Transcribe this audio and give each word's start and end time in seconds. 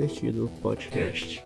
Divertido 0.00 0.50
Podcast. 0.62 1.44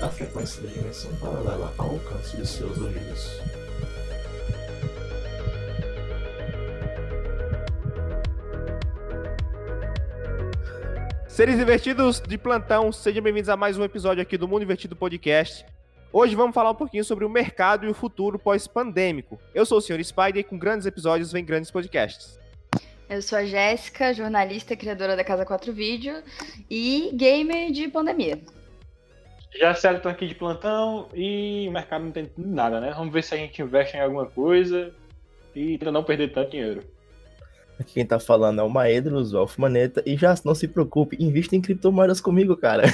A 0.00 0.08
frequência 0.10 0.62
da 0.62 0.68
dimensão 0.68 1.12
paralela 1.16 1.74
ao 1.76 1.90
alcance 1.90 2.36
de 2.36 2.46
seus 2.46 2.78
ouvidos. 2.78 3.40
Seres 11.26 11.58
divertidos 11.58 12.20
de 12.20 12.38
plantão, 12.38 12.92
sejam 12.92 13.24
bem-vindos 13.24 13.48
a 13.48 13.56
mais 13.56 13.76
um 13.76 13.82
episódio 13.82 14.22
aqui 14.22 14.38
do 14.38 14.46
Mundo 14.46 14.62
Invertido 14.62 14.94
Podcast. 14.94 15.66
Hoje 16.10 16.34
vamos 16.34 16.54
falar 16.54 16.70
um 16.70 16.74
pouquinho 16.74 17.04
sobre 17.04 17.26
o 17.26 17.28
mercado 17.28 17.84
e 17.84 17.90
o 17.90 17.94
futuro 17.94 18.38
pós-pandêmico. 18.38 19.38
Eu 19.54 19.66
sou 19.66 19.76
o 19.76 19.80
Sr. 19.80 20.02
Spider 20.02 20.38
e 20.38 20.44
com 20.44 20.58
grandes 20.58 20.86
episódios 20.86 21.30
vem 21.30 21.44
grandes 21.44 21.70
podcasts. 21.70 22.40
Eu 23.10 23.20
sou 23.20 23.38
a 23.38 23.44
Jéssica, 23.44 24.14
jornalista, 24.14 24.74
criadora 24.74 25.14
da 25.14 25.22
Casa 25.22 25.44
4 25.44 25.70
Vídeo 25.70 26.22
e 26.70 27.10
gamer 27.12 27.70
de 27.72 27.88
pandemia. 27.88 28.40
Já 29.58 29.74
Célio 29.74 30.00
tô 30.00 30.08
aqui 30.08 30.26
de 30.26 30.34
plantão 30.34 31.08
e 31.14 31.66
o 31.68 31.72
mercado 31.72 32.04
não 32.04 32.10
tem 32.10 32.30
nada, 32.38 32.80
né? 32.80 32.92
Vamos 32.96 33.12
ver 33.12 33.22
se 33.22 33.34
a 33.34 33.38
gente 33.38 33.60
investe 33.60 33.96
em 33.96 34.00
alguma 34.00 34.26
coisa 34.26 34.94
e 35.54 35.78
não 35.92 36.04
perder 36.04 36.32
tanto 36.32 36.52
dinheiro. 36.52 36.84
Aqui 37.78 37.94
quem 37.94 38.06
tá 38.06 38.18
falando 38.18 38.60
é 38.60 38.64
o 38.64 38.70
Maedros, 38.70 39.34
o 39.34 39.46
Maneta, 39.58 40.02
e 40.06 40.16
já 40.16 40.34
não 40.42 40.54
se 40.54 40.66
preocupe, 40.68 41.16
invista 41.20 41.54
em 41.54 41.60
criptomoedas 41.60 42.20
comigo, 42.20 42.56
cara. 42.56 42.84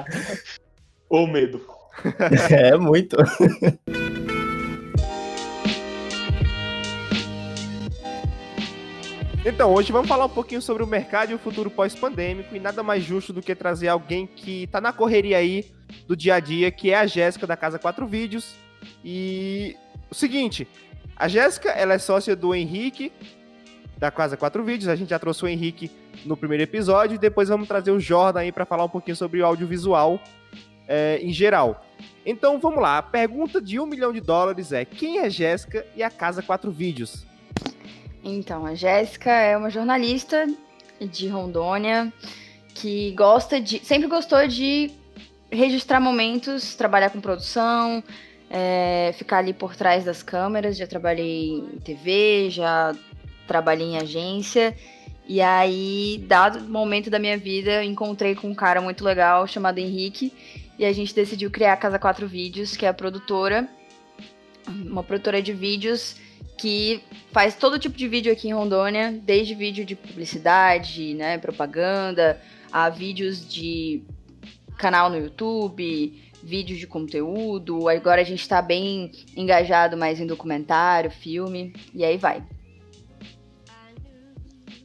Ou 1.08 1.26
medo. 1.26 1.64
É, 2.50 2.76
muito. 2.76 3.16
Então, 9.46 9.74
hoje 9.74 9.92
vamos 9.92 10.08
falar 10.08 10.24
um 10.24 10.30
pouquinho 10.30 10.62
sobre 10.62 10.82
o 10.82 10.86
mercado 10.86 11.30
e 11.30 11.34
o 11.34 11.38
futuro 11.38 11.70
pós-pandêmico, 11.70 12.56
e 12.56 12.58
nada 12.58 12.82
mais 12.82 13.04
justo 13.04 13.30
do 13.30 13.42
que 13.42 13.54
trazer 13.54 13.88
alguém 13.88 14.26
que 14.26 14.66
tá 14.68 14.80
na 14.80 14.90
correria 14.90 15.36
aí 15.36 15.70
do 16.08 16.16
dia 16.16 16.36
a 16.36 16.40
dia, 16.40 16.70
que 16.70 16.90
é 16.90 16.96
a 16.96 17.06
Jéssica 17.06 17.46
da 17.46 17.54
Casa 17.54 17.78
4 17.78 18.06
Vídeos. 18.06 18.54
E 19.04 19.76
o 20.10 20.14
seguinte, 20.14 20.66
a 21.14 21.28
Jéssica, 21.28 21.68
ela 21.70 21.92
é 21.92 21.98
sócia 21.98 22.34
do 22.34 22.54
Henrique, 22.54 23.12
da 23.98 24.10
Casa 24.10 24.34
4 24.34 24.64
Vídeos. 24.64 24.88
A 24.88 24.96
gente 24.96 25.10
já 25.10 25.18
trouxe 25.18 25.44
o 25.44 25.48
Henrique 25.48 25.90
no 26.24 26.38
primeiro 26.38 26.62
episódio 26.62 27.16
e 27.16 27.18
depois 27.18 27.48
vamos 27.48 27.68
trazer 27.68 27.90
o 27.90 28.00
Jordan 28.00 28.40
aí 28.40 28.52
para 28.52 28.64
falar 28.64 28.84
um 28.84 28.88
pouquinho 28.88 29.16
sobre 29.16 29.42
o 29.42 29.46
audiovisual 29.46 30.18
é, 30.88 31.18
em 31.22 31.32
geral. 31.32 31.84
Então 32.24 32.58
vamos 32.58 32.80
lá, 32.80 32.98
a 32.98 33.02
pergunta 33.02 33.60
de 33.60 33.78
um 33.78 33.86
milhão 33.86 34.12
de 34.12 34.20
dólares 34.20 34.72
é: 34.72 34.84
quem 34.84 35.18
é 35.18 35.30
Jéssica 35.30 35.86
e 35.96 36.02
a 36.02 36.10
Casa 36.10 36.42
4 36.42 36.70
Vídeos? 36.70 37.26
Então, 38.24 38.64
a 38.64 38.74
Jéssica 38.74 39.30
é 39.30 39.54
uma 39.54 39.68
jornalista 39.68 40.46
de 40.98 41.28
Rondônia 41.28 42.10
que 42.74 43.12
gosta 43.12 43.60
de. 43.60 43.84
sempre 43.84 44.08
gostou 44.08 44.48
de 44.48 44.90
registrar 45.52 46.00
momentos, 46.00 46.74
trabalhar 46.74 47.10
com 47.10 47.20
produção, 47.20 48.02
é, 48.48 49.12
ficar 49.14 49.38
ali 49.38 49.52
por 49.52 49.76
trás 49.76 50.04
das 50.04 50.22
câmeras. 50.22 50.76
Já 50.78 50.86
trabalhei 50.86 51.50
em 51.50 51.78
TV, 51.84 52.48
já 52.50 52.94
trabalhei 53.46 53.88
em 53.88 53.98
agência. 53.98 54.74
E 55.26 55.40
aí, 55.40 56.22
dado 56.26 56.60
momento 56.68 57.10
da 57.10 57.18
minha 57.18 57.36
vida, 57.36 57.84
encontrei 57.84 58.34
com 58.34 58.48
um 58.48 58.54
cara 58.54 58.80
muito 58.80 59.04
legal 59.04 59.46
chamado 59.46 59.78
Henrique. 59.78 60.32
E 60.78 60.84
a 60.84 60.92
gente 60.92 61.14
decidiu 61.14 61.50
criar 61.50 61.74
a 61.74 61.76
Casa 61.76 61.98
4 61.98 62.26
Vídeos, 62.26 62.76
que 62.76 62.84
é 62.84 62.88
a 62.88 62.94
produtora, 62.94 63.68
uma 64.66 65.02
produtora 65.02 65.40
de 65.40 65.52
vídeos 65.52 66.16
que 66.58 67.02
faz 67.32 67.54
todo 67.54 67.78
tipo 67.78 67.96
de 67.96 68.08
vídeo 68.08 68.32
aqui 68.32 68.48
em 68.48 68.54
Rondônia, 68.54 69.12
desde 69.22 69.54
vídeo 69.54 69.84
de 69.84 69.94
publicidade, 69.94 71.14
né, 71.14 71.38
propaganda, 71.38 72.40
a 72.72 72.88
vídeos 72.88 73.46
de 73.46 74.02
canal 74.78 75.10
no 75.10 75.16
YouTube, 75.16 76.20
vídeos 76.42 76.78
de 76.78 76.86
conteúdo. 76.86 77.88
Agora 77.88 78.20
a 78.20 78.24
gente 78.24 78.40
está 78.40 78.60
bem 78.60 79.10
engajado 79.36 79.96
mais 79.96 80.20
em 80.20 80.26
documentário, 80.26 81.10
filme, 81.10 81.72
e 81.94 82.04
aí 82.04 82.16
vai. 82.16 82.42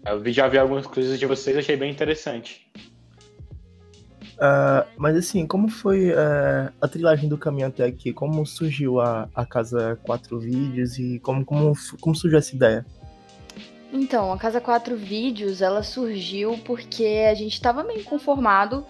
Eu 0.06 0.32
já 0.32 0.48
vi 0.48 0.58
algumas 0.58 0.88
coisas 0.88 1.20
de 1.20 1.26
vocês, 1.26 1.58
achei 1.58 1.76
bem 1.76 1.92
interessante. 1.92 2.68
Uh, 4.40 4.88
mas 4.96 5.18
assim, 5.18 5.46
como 5.46 5.68
foi 5.68 6.12
uh, 6.12 6.72
a 6.80 6.88
trilhagem 6.88 7.28
do 7.28 7.38
caminho 7.38 7.68
até 7.68 7.84
aqui? 7.84 8.14
Como 8.14 8.46
surgiu 8.46 9.02
a, 9.02 9.28
a 9.36 9.46
Casa 9.46 10.00
4 10.04 10.40
Vídeos 10.40 10.98
e 10.98 11.20
como, 11.20 11.44
como, 11.44 11.74
como 12.00 12.16
surgiu 12.16 12.40
essa 12.40 12.56
ideia? 12.56 12.86
Então, 13.92 14.32
a 14.32 14.38
Casa 14.38 14.62
4 14.62 14.96
Vídeos, 14.96 15.62
ela 15.62 15.84
surgiu 15.84 16.58
porque 16.64 17.28
a 17.30 17.34
gente 17.34 17.54
estava 17.54 17.84
meio 17.84 18.04
conformado 18.06 18.86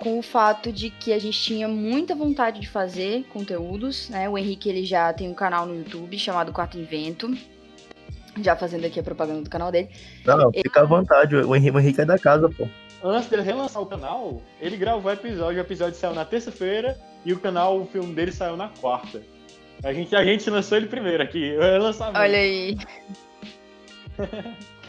com 0.00 0.18
o 0.18 0.22
fato 0.22 0.72
de 0.72 0.90
que 0.90 1.12
a 1.12 1.18
gente 1.18 1.40
tinha 1.40 1.68
muita 1.68 2.14
vontade 2.14 2.60
de 2.60 2.68
fazer 2.68 3.24
conteúdos, 3.32 4.08
né? 4.08 4.28
O 4.28 4.36
Henrique, 4.36 4.68
ele 4.68 4.84
já 4.84 5.12
tem 5.12 5.28
um 5.28 5.34
canal 5.34 5.64
no 5.64 5.76
YouTube 5.76 6.18
chamado 6.18 6.52
Quarto 6.52 6.76
Invento, 6.76 7.36
já 8.40 8.56
fazendo 8.56 8.84
aqui 8.84 8.98
a 8.98 9.02
propaganda 9.02 9.42
do 9.42 9.50
canal 9.50 9.70
dele. 9.70 9.90
Não, 10.24 10.50
fica 10.52 10.80
à 10.80 10.84
vontade, 10.84 11.36
o 11.36 11.54
Henrique, 11.54 11.76
o 11.76 11.80
Henrique 11.80 12.00
é 12.00 12.04
da 12.04 12.18
casa, 12.18 12.48
pô. 12.48 12.66
Antes 13.02 13.28
dele 13.28 13.42
relançar 13.42 13.80
o 13.80 13.86
canal, 13.86 14.42
ele 14.60 14.76
gravou 14.76 15.10
o 15.10 15.14
episódio, 15.14 15.58
o 15.58 15.64
episódio 15.64 15.94
saiu 15.94 16.14
na 16.14 16.24
terça-feira 16.24 16.98
e 17.24 17.32
o 17.32 17.38
canal, 17.38 17.80
o 17.80 17.86
filme 17.86 18.12
dele 18.12 18.32
saiu 18.32 18.56
na 18.56 18.68
quarta. 18.68 19.22
A 19.84 19.92
gente, 19.92 20.14
a 20.16 20.24
gente 20.24 20.50
lançou 20.50 20.76
ele 20.76 20.86
primeiro 20.86 21.22
aqui, 21.22 21.56
lançamento. 21.56 22.18
Olha 22.18 22.38
aí. 22.38 22.76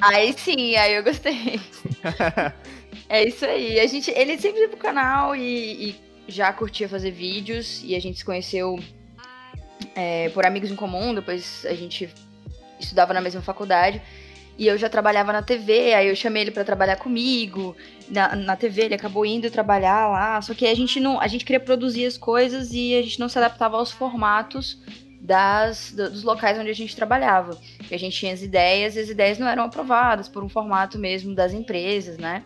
aí 0.02 0.34
sim, 0.34 0.76
aí 0.76 0.96
eu 0.96 1.04
gostei. 1.04 1.62
é 3.08 3.28
isso 3.28 3.46
aí. 3.46 3.80
A 3.80 3.86
gente, 3.86 4.10
ele 4.10 4.40
sempre 4.40 4.62
ia 4.62 4.70
pro 4.70 4.78
canal 4.78 5.36
e, 5.36 5.90
e 5.90 5.96
já 6.28 6.52
curtia 6.52 6.90
fazer 6.90 7.12
vídeos 7.12 7.84
e 7.84 7.96
a 7.96 8.00
gente 8.00 8.18
se 8.18 8.26
conheceu 8.26 8.80
é, 9.96 10.30
por 10.30 10.46
amigos 10.46 10.72
em 10.72 10.76
comum, 10.76 11.14
depois 11.14 11.66
a 11.68 11.74
gente 11.74 12.10
estudava 12.80 13.14
na 13.14 13.22
mesma 13.22 13.42
faculdade. 13.42 14.02
E 14.60 14.68
eu 14.68 14.78
já 14.78 14.90
trabalhava 14.90 15.32
na 15.32 15.42
TV, 15.42 15.94
aí 15.94 16.10
eu 16.10 16.16
chamei 16.18 16.42
ele 16.42 16.52
para 16.52 16.66
trabalhar 16.66 16.98
comigo. 16.98 17.78
Na, 18.10 18.36
na 18.36 18.58
TV 18.58 18.82
ele 18.82 18.94
acabou 18.94 19.26
indo 19.26 19.50
trabalhar 19.50 20.10
lá. 20.10 20.42
Só 20.42 20.54
que 20.54 20.68
a 20.68 20.76
gente 20.76 21.00
não. 21.00 21.18
A 21.18 21.28
gente 21.28 21.46
queria 21.46 21.62
produzir 21.62 22.06
as 22.06 22.18
coisas 22.18 22.74
e 22.74 22.94
a 22.94 23.02
gente 23.02 23.22
não 23.22 23.30
se 23.30 23.38
adaptava 23.38 23.78
aos 23.78 23.90
formatos 23.90 24.78
das, 25.22 25.94
dos 25.94 26.24
locais 26.24 26.60
onde 26.60 26.70
a 26.70 26.76
gente 26.76 26.94
trabalhava. 26.94 27.58
Porque 27.78 27.96
a 27.96 27.98
gente 27.98 28.18
tinha 28.18 28.34
as 28.34 28.42
ideias 28.42 28.98
e 28.98 29.00
as 29.00 29.08
ideias 29.08 29.40
não 29.40 29.48
eram 29.48 29.64
aprovadas 29.64 30.28
por 30.28 30.44
um 30.44 30.50
formato 30.50 31.00
mesmo 31.00 31.34
das 31.34 31.54
empresas, 31.54 32.18
né? 32.18 32.44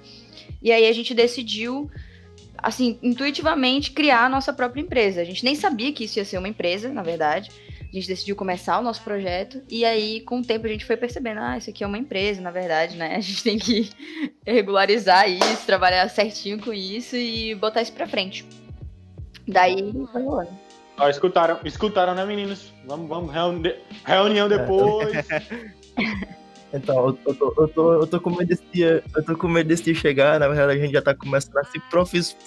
E 0.61 0.71
aí 0.71 0.87
a 0.87 0.93
gente 0.93 1.15
decidiu, 1.15 1.89
assim, 2.59 2.99
intuitivamente 3.01 3.89
criar 3.89 4.25
a 4.25 4.29
nossa 4.29 4.53
própria 4.53 4.81
empresa. 4.81 5.19
A 5.19 5.25
gente 5.25 5.43
nem 5.43 5.55
sabia 5.55 5.91
que 5.91 6.03
isso 6.03 6.19
ia 6.19 6.25
ser 6.25 6.37
uma 6.37 6.47
empresa, 6.47 6.93
na 6.93 7.01
verdade 7.01 7.49
a 7.97 7.99
gente 7.99 8.07
decidiu 8.07 8.35
começar 8.35 8.79
o 8.79 8.81
nosso 8.81 9.01
projeto 9.01 9.61
e 9.69 9.85
aí 9.85 10.21
com 10.21 10.39
o 10.39 10.43
tempo 10.43 10.65
a 10.65 10.69
gente 10.69 10.85
foi 10.85 10.97
percebendo, 10.97 11.39
ah, 11.39 11.57
isso 11.57 11.69
aqui 11.69 11.83
é 11.83 11.87
uma 11.87 11.97
empresa, 11.97 12.41
na 12.41 12.51
verdade, 12.51 12.97
né? 12.97 13.15
A 13.17 13.19
gente 13.19 13.43
tem 13.43 13.57
que 13.57 13.89
regularizar 14.45 15.29
isso, 15.29 15.65
trabalhar 15.65 16.07
certinho 16.09 16.59
com 16.59 16.73
isso 16.73 17.15
e 17.15 17.53
botar 17.55 17.81
isso 17.81 17.93
pra 17.93 18.07
frente. 18.07 18.45
Daí 19.47 19.91
foi 20.11 20.23
rolando. 20.23 20.51
Ó, 20.97 21.09
escutaram, 21.09 21.59
escutaram, 21.65 22.13
né, 22.13 22.25
meninos? 22.25 22.71
Vamos, 22.85 23.07
vamos, 23.07 23.33
reuni 23.33 23.75
reunião 24.05 24.47
depois. 24.47 25.25
Então, 26.73 27.05
eu 27.07 27.13
tô, 27.13 27.53
eu, 27.57 27.67
tô, 27.67 27.93
eu, 27.93 28.07
tô 28.07 28.19
com 28.19 28.31
medo 28.31 28.47
desse 28.47 28.63
dia, 28.73 29.03
eu 29.15 29.23
tô 29.23 29.37
com 29.37 29.47
medo 29.47 29.67
desse 29.67 29.83
dia 29.83 29.93
chegar, 29.93 30.39
na 30.39 30.47
verdade 30.47 30.79
a 30.79 30.81
gente 30.81 30.91
já 30.93 31.03
tá 31.03 31.13
começando 31.13 31.57
a 31.57 31.63
se 31.63 31.79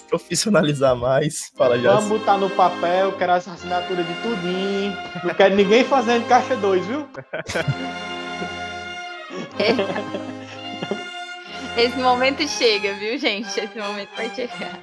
profissionalizar 0.09 0.97
mais. 0.97 1.49
Fala 1.55 1.79
já. 1.79 1.93
Vamos 1.93 2.09
botar 2.09 2.37
no 2.37 2.49
papel, 2.49 3.13
quero 3.13 3.31
as 3.31 3.47
assinaturas 3.47 4.05
de 4.05 4.13
tudinho. 4.15 4.97
Não 5.23 5.33
quero 5.33 5.55
ninguém 5.55 5.85
fazendo 5.85 6.27
caixa 6.27 6.57
2, 6.57 6.85
viu? 6.85 7.07
Esse 11.77 11.97
momento 11.97 12.45
chega, 12.47 12.93
viu, 12.95 13.17
gente? 13.17 13.47
Esse 13.59 13.79
momento 13.79 14.09
vai 14.17 14.29
chegar. 14.35 14.79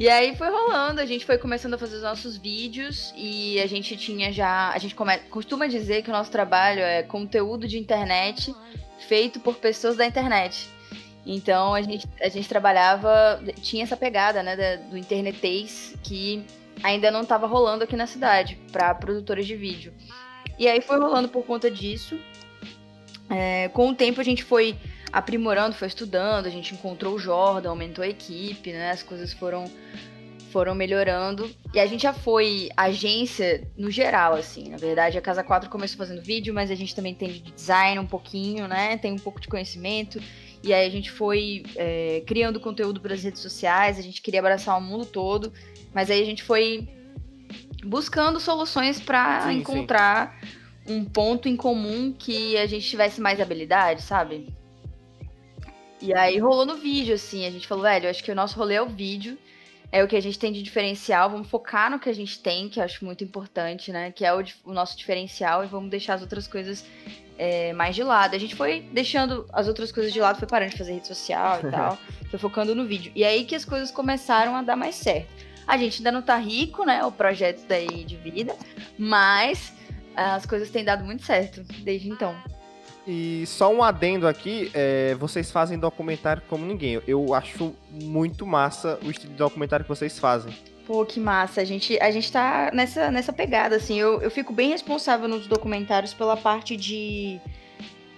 E 0.00 0.08
aí 0.08 0.34
foi 0.34 0.48
rolando, 0.48 0.98
a 0.98 1.04
gente 1.04 1.26
foi 1.26 1.36
começando 1.36 1.74
a 1.74 1.78
fazer 1.78 1.96
os 1.96 2.02
nossos 2.02 2.34
vídeos 2.34 3.12
e 3.14 3.60
a 3.60 3.66
gente 3.66 3.98
tinha 3.98 4.32
já. 4.32 4.70
A 4.70 4.78
gente 4.78 4.94
come, 4.94 5.18
costuma 5.28 5.66
dizer 5.66 6.00
que 6.00 6.08
o 6.08 6.12
nosso 6.12 6.30
trabalho 6.30 6.80
é 6.80 7.02
conteúdo 7.02 7.68
de 7.68 7.78
internet 7.78 8.54
feito 9.06 9.38
por 9.40 9.56
pessoas 9.56 9.98
da 9.98 10.06
internet. 10.06 10.70
Então 11.26 11.74
a 11.74 11.82
gente, 11.82 12.08
a 12.18 12.30
gente 12.30 12.48
trabalhava, 12.48 13.42
tinha 13.60 13.82
essa 13.82 13.94
pegada, 13.94 14.42
né, 14.42 14.78
do 14.78 14.96
internetês 14.96 15.94
que 16.02 16.46
ainda 16.82 17.10
não 17.10 17.20
estava 17.20 17.46
rolando 17.46 17.84
aqui 17.84 17.94
na 17.94 18.06
cidade 18.06 18.58
para 18.72 18.94
produtores 18.94 19.46
de 19.46 19.54
vídeo. 19.54 19.92
E 20.58 20.66
aí 20.66 20.80
foi 20.80 20.98
rolando 20.98 21.28
por 21.28 21.44
conta 21.44 21.70
disso. 21.70 22.18
É, 23.28 23.68
com 23.68 23.90
o 23.90 23.94
tempo 23.94 24.18
a 24.18 24.24
gente 24.24 24.44
foi 24.44 24.78
aprimorando, 25.12 25.74
foi 25.74 25.88
estudando, 25.88 26.46
a 26.46 26.50
gente 26.50 26.74
encontrou 26.74 27.14
o 27.14 27.18
Jordan, 27.18 27.70
aumentou 27.70 28.04
a 28.04 28.08
equipe, 28.08 28.72
né? 28.72 28.90
As 28.90 29.02
coisas 29.02 29.32
foram 29.32 29.70
foram 30.50 30.74
melhorando. 30.74 31.48
E 31.72 31.78
a 31.78 31.86
gente 31.86 32.02
já 32.02 32.12
foi 32.12 32.70
agência 32.76 33.66
no 33.76 33.90
geral, 33.90 34.34
assim. 34.34 34.68
Na 34.68 34.76
verdade, 34.76 35.16
a 35.16 35.20
Casa 35.20 35.42
4 35.42 35.70
começou 35.70 35.96
fazendo 35.96 36.20
vídeo, 36.20 36.52
mas 36.52 36.70
a 36.70 36.74
gente 36.74 36.94
também 36.94 37.14
tem 37.14 37.30
de 37.30 37.52
design 37.52 37.98
um 37.98 38.06
pouquinho, 38.06 38.66
né? 38.66 38.96
Tem 38.96 39.12
um 39.12 39.18
pouco 39.18 39.40
de 39.40 39.48
conhecimento. 39.48 40.20
E 40.62 40.74
aí 40.74 40.86
a 40.86 40.90
gente 40.90 41.10
foi 41.10 41.62
é, 41.76 42.22
criando 42.26 42.60
conteúdo 42.60 43.00
para 43.00 43.14
as 43.14 43.22
redes 43.22 43.40
sociais, 43.40 43.98
a 43.98 44.02
gente 44.02 44.20
queria 44.20 44.40
abraçar 44.40 44.76
o 44.76 44.80
mundo 44.80 45.06
todo, 45.06 45.52
mas 45.94 46.10
aí 46.10 46.20
a 46.20 46.24
gente 46.24 46.42
foi 46.42 46.86
buscando 47.82 48.38
soluções 48.38 49.00
para 49.00 49.50
encontrar 49.54 50.38
sim. 50.84 50.96
um 50.96 51.04
ponto 51.04 51.48
em 51.48 51.56
comum 51.56 52.12
que 52.12 52.58
a 52.58 52.66
gente 52.66 52.86
tivesse 52.86 53.22
mais 53.22 53.40
habilidade, 53.40 54.02
sabe? 54.02 54.52
E 56.00 56.14
aí 56.14 56.38
rolou 56.38 56.64
no 56.64 56.76
vídeo, 56.76 57.14
assim, 57.14 57.46
a 57.46 57.50
gente 57.50 57.66
falou, 57.66 57.84
velho, 57.84 58.08
acho 58.08 58.24
que 58.24 58.32
o 58.32 58.34
nosso 58.34 58.56
rolê 58.56 58.74
é 58.74 58.82
o 58.82 58.88
vídeo, 58.88 59.36
é 59.92 60.02
o 60.02 60.08
que 60.08 60.16
a 60.16 60.22
gente 60.22 60.38
tem 60.38 60.52
de 60.52 60.62
diferencial, 60.62 61.28
vamos 61.28 61.48
focar 61.48 61.90
no 61.90 61.98
que 61.98 62.08
a 62.08 62.14
gente 62.14 62.38
tem, 62.38 62.68
que 62.68 62.80
eu 62.80 62.84
acho 62.84 63.04
muito 63.04 63.22
importante, 63.22 63.92
né? 63.92 64.10
Que 64.10 64.24
é 64.24 64.32
o, 64.32 64.42
o 64.64 64.72
nosso 64.72 64.96
diferencial, 64.96 65.64
e 65.64 65.66
vamos 65.66 65.90
deixar 65.90 66.14
as 66.14 66.22
outras 66.22 66.46
coisas 66.46 66.86
é, 67.36 67.72
mais 67.72 67.94
de 67.94 68.02
lado. 68.02 68.34
A 68.34 68.38
gente 68.38 68.54
foi 68.54 68.80
deixando 68.92 69.46
as 69.52 69.68
outras 69.68 69.92
coisas 69.92 70.12
de 70.12 70.20
lado, 70.20 70.38
foi 70.38 70.48
parando 70.48 70.70
de 70.70 70.78
fazer 70.78 70.92
rede 70.92 71.08
social 71.08 71.60
e 71.66 71.70
tal, 71.70 71.98
foi 72.30 72.38
focando 72.38 72.74
no 72.74 72.86
vídeo. 72.86 73.12
E 73.14 73.24
aí 73.24 73.44
que 73.44 73.54
as 73.54 73.64
coisas 73.64 73.90
começaram 73.90 74.54
a 74.56 74.62
dar 74.62 74.76
mais 74.76 74.94
certo. 74.94 75.28
A 75.66 75.76
gente 75.76 75.98
ainda 75.98 76.12
não 76.12 76.22
tá 76.22 76.36
rico, 76.36 76.84
né? 76.84 77.04
O 77.04 77.12
projeto 77.12 77.64
daí 77.68 78.04
de 78.04 78.16
vida, 78.16 78.56
mas 78.98 79.72
as 80.16 80.46
coisas 80.46 80.70
têm 80.70 80.84
dado 80.84 81.04
muito 81.04 81.24
certo 81.24 81.62
desde 81.82 82.08
então. 82.08 82.36
E 83.06 83.44
só 83.46 83.72
um 83.72 83.82
adendo 83.82 84.26
aqui, 84.28 84.70
é, 84.74 85.14
vocês 85.14 85.50
fazem 85.50 85.78
documentário 85.78 86.42
como 86.48 86.64
ninguém. 86.64 87.00
Eu 87.06 87.34
acho 87.34 87.74
muito 87.90 88.46
massa 88.46 88.98
o 89.02 89.10
estilo 89.10 89.32
de 89.32 89.38
documentário 89.38 89.84
que 89.84 89.88
vocês 89.88 90.18
fazem. 90.18 90.52
Pô, 90.86 91.04
que 91.04 91.18
massa. 91.18 91.60
A 91.60 91.64
gente, 91.64 91.98
a 92.00 92.10
gente 92.10 92.30
tá 92.30 92.70
nessa, 92.74 93.10
nessa 93.10 93.32
pegada, 93.32 93.76
assim. 93.76 93.98
Eu, 93.98 94.20
eu 94.20 94.30
fico 94.30 94.52
bem 94.52 94.70
responsável 94.70 95.28
nos 95.28 95.46
documentários 95.46 96.12
pela 96.12 96.36
parte 96.36 96.76
de, 96.76 97.40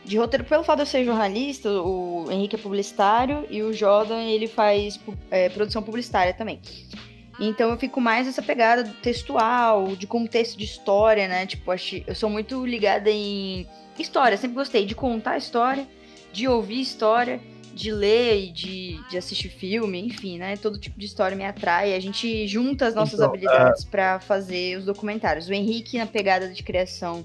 de 0.04 0.16
roteiro. 0.16 0.44
Pelo 0.44 0.64
fato 0.64 0.78
de 0.78 0.82
eu 0.82 0.86
ser 0.86 1.04
jornalista, 1.04 1.70
o 1.70 2.26
Henrique 2.30 2.56
é 2.56 2.58
publicitário 2.58 3.46
e 3.50 3.62
o 3.62 3.72
Jordan, 3.72 4.22
ele 4.22 4.48
faz 4.48 4.98
é, 5.30 5.48
produção 5.48 5.82
publicitária 5.82 6.34
também. 6.34 6.60
Então 7.44 7.70
eu 7.70 7.76
fico 7.76 8.00
mais 8.00 8.26
nessa 8.26 8.40
pegada 8.40 8.84
textual, 9.02 9.96
de 9.96 10.06
contexto 10.06 10.56
de 10.56 10.64
história, 10.64 11.26
né? 11.26 11.44
Tipo, 11.44 11.72
eu 12.06 12.14
sou 12.14 12.30
muito 12.30 12.64
ligada 12.64 13.10
em 13.10 13.66
história. 13.98 14.36
Sempre 14.36 14.54
gostei 14.54 14.86
de 14.86 14.94
contar 14.94 15.38
história, 15.38 15.86
de 16.32 16.46
ouvir 16.46 16.80
história 16.80 17.40
de 17.74 17.90
ler 17.90 18.44
e 18.44 18.50
de, 18.50 19.00
de 19.08 19.16
assistir 19.16 19.48
filme, 19.48 19.98
enfim, 19.98 20.38
né? 20.38 20.56
Todo 20.56 20.78
tipo 20.78 20.98
de 20.98 21.06
história 21.06 21.36
me 21.36 21.44
atrai. 21.44 21.94
A 21.94 22.00
gente 22.00 22.46
junta 22.46 22.86
as 22.86 22.94
nossas 22.94 23.14
então, 23.14 23.26
habilidades 23.26 23.82
uh... 23.82 23.88
para 23.88 24.20
fazer 24.20 24.78
os 24.78 24.84
documentários. 24.84 25.48
O 25.48 25.52
Henrique, 25.52 25.98
na 25.98 26.06
pegada 26.06 26.48
de 26.48 26.62
criação 26.62 27.24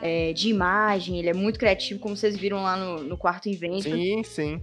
é, 0.00 0.32
de 0.32 0.50
imagem, 0.50 1.18
ele 1.18 1.30
é 1.30 1.34
muito 1.34 1.58
criativo, 1.58 1.98
como 2.00 2.16
vocês 2.16 2.36
viram 2.36 2.62
lá 2.62 2.76
no, 2.76 3.02
no 3.02 3.16
Quarto 3.16 3.48
Invento. 3.48 3.82
Sim, 3.82 4.22
sim. 4.22 4.60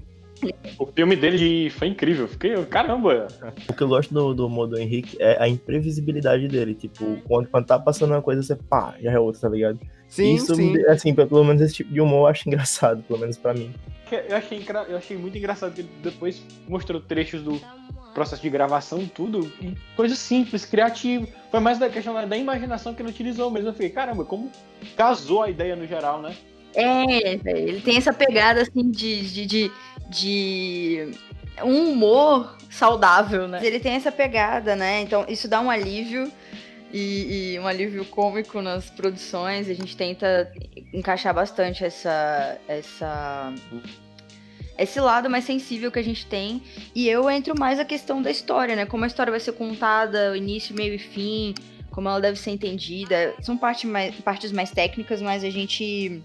O 0.78 0.86
filme 0.86 1.16
dele 1.16 1.70
foi 1.70 1.88
incrível. 1.88 2.28
Fiquei, 2.28 2.56
caramba. 2.66 3.28
O 3.68 3.74
que 3.74 3.82
eu 3.82 3.88
gosto 3.88 4.14
do, 4.14 4.34
do 4.34 4.50
modo 4.50 4.76
do 4.76 4.80
Henrique 4.82 5.18
é 5.20 5.42
a 5.42 5.48
imprevisibilidade 5.48 6.48
dele. 6.48 6.74
Tipo, 6.74 7.18
quando, 7.28 7.48
quando 7.48 7.66
tá 7.66 7.80
passando 7.80 8.12
uma 8.12 8.22
coisa, 8.22 8.42
você 8.42 8.56
pá, 8.56 8.96
já 9.02 9.12
é 9.12 9.20
outra, 9.20 9.42
tá 9.42 9.50
ligado? 9.50 9.80
Sim, 10.08 10.36
Isso, 10.36 10.56
sim. 10.56 10.76
assim, 10.88 11.14
pelo 11.14 11.44
menos 11.44 11.62
esse 11.62 11.76
tipo 11.76 11.94
de 11.94 12.02
humor 12.02 12.22
eu 12.22 12.28
acho 12.28 12.48
engraçado, 12.50 13.04
pelo 13.04 13.20
menos 13.20 13.38
pra 13.38 13.54
mim. 13.54 13.72
Eu 14.12 14.38
achei, 14.38 14.66
eu 14.88 14.98
achei 14.98 15.16
muito 15.16 15.38
engraçado 15.38 15.74
que 15.74 15.82
ele 15.82 15.90
depois 16.02 16.44
mostrou 16.68 17.00
trechos 17.00 17.44
do 17.44 17.62
processo 18.14 18.42
de 18.42 18.50
gravação, 18.50 19.06
tudo, 19.06 19.52
e 19.62 19.76
coisa 19.96 20.16
simples, 20.16 20.66
criativo. 20.66 21.28
Foi 21.52 21.60
mais 21.60 21.78
da 21.78 21.90
questão 21.90 22.14
da 22.28 22.38
imaginação 22.38 22.94
que 22.94 23.02
ele 23.02 23.10
utilizou 23.10 23.52
mesmo. 23.52 23.70
Eu 23.70 23.74
fiquei, 23.74 23.90
caramba, 23.90 24.26
como 24.26 24.52
casou 24.98 25.44
a 25.44 25.50
ideia 25.50 25.76
no 25.76 25.86
geral, 25.86 26.22
né? 26.22 26.36
É, 26.74 27.34
ele 27.46 27.82
tem 27.82 27.98
essa 27.98 28.14
pegada 28.14 28.62
assim 28.62 28.90
de, 28.92 29.22
de, 29.22 29.46
de, 29.46 29.72
de 30.10 31.12
um 31.64 31.92
humor 31.92 32.56
saudável, 32.70 33.48
né? 33.48 33.60
Ele 33.64 33.80
tem 33.80 33.94
essa 33.94 34.12
pegada, 34.12 34.76
né? 34.76 35.02
Então 35.02 35.26
isso 35.28 35.48
dá 35.48 35.60
um 35.60 35.70
alívio 35.70 36.32
e, 36.94 37.54
e, 37.54 37.60
um 37.60 37.68
alívio 37.68 38.06
cômico 38.06 38.62
nas 38.62 38.90
produções. 38.90 39.70
A 39.70 39.74
gente 39.74 39.96
tenta 39.98 40.52
encaixar 40.94 41.34
bastante 41.34 41.84
essa, 41.84 42.58
essa, 42.68 43.54
esse 44.78 45.00
lado 45.00 45.30
mais 45.30 45.44
sensível 45.44 45.92
que 45.92 46.00
a 46.00 46.04
gente 46.04 46.26
tem. 46.26 46.62
E 46.96 47.08
eu 47.10 47.30
entro 47.30 47.58
mais 47.58 47.80
a 47.80 47.86
questão 47.86 48.22
da 48.22 48.32
história, 48.32 48.76
né? 48.76 48.86
Como 48.86 49.04
a 49.04 49.08
história 49.08 49.32
vai 49.32 49.40
ser 49.40 49.54
contada, 49.54 50.38
início, 50.38 50.76
meio 50.76 50.94
e 50.94 51.00
fim, 51.00 51.54
como 51.92 52.08
ela 52.08 52.22
deve 52.22 52.38
ser 52.40 52.52
entendida. 52.52 53.34
São 53.42 53.58
parte 53.58 53.86
mais, 53.88 54.16
partes 54.16 54.52
mais 54.52 54.72
técnicas, 54.72 55.22
mas 55.22 55.44
a 55.44 55.50
gente 55.50 56.22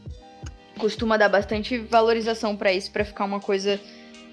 costuma 0.78 1.16
dar 1.16 1.28
bastante 1.28 1.78
valorização 1.78 2.56
para 2.56 2.72
isso, 2.72 2.90
para 2.90 3.04
ficar 3.04 3.24
uma 3.24 3.40
coisa 3.40 3.80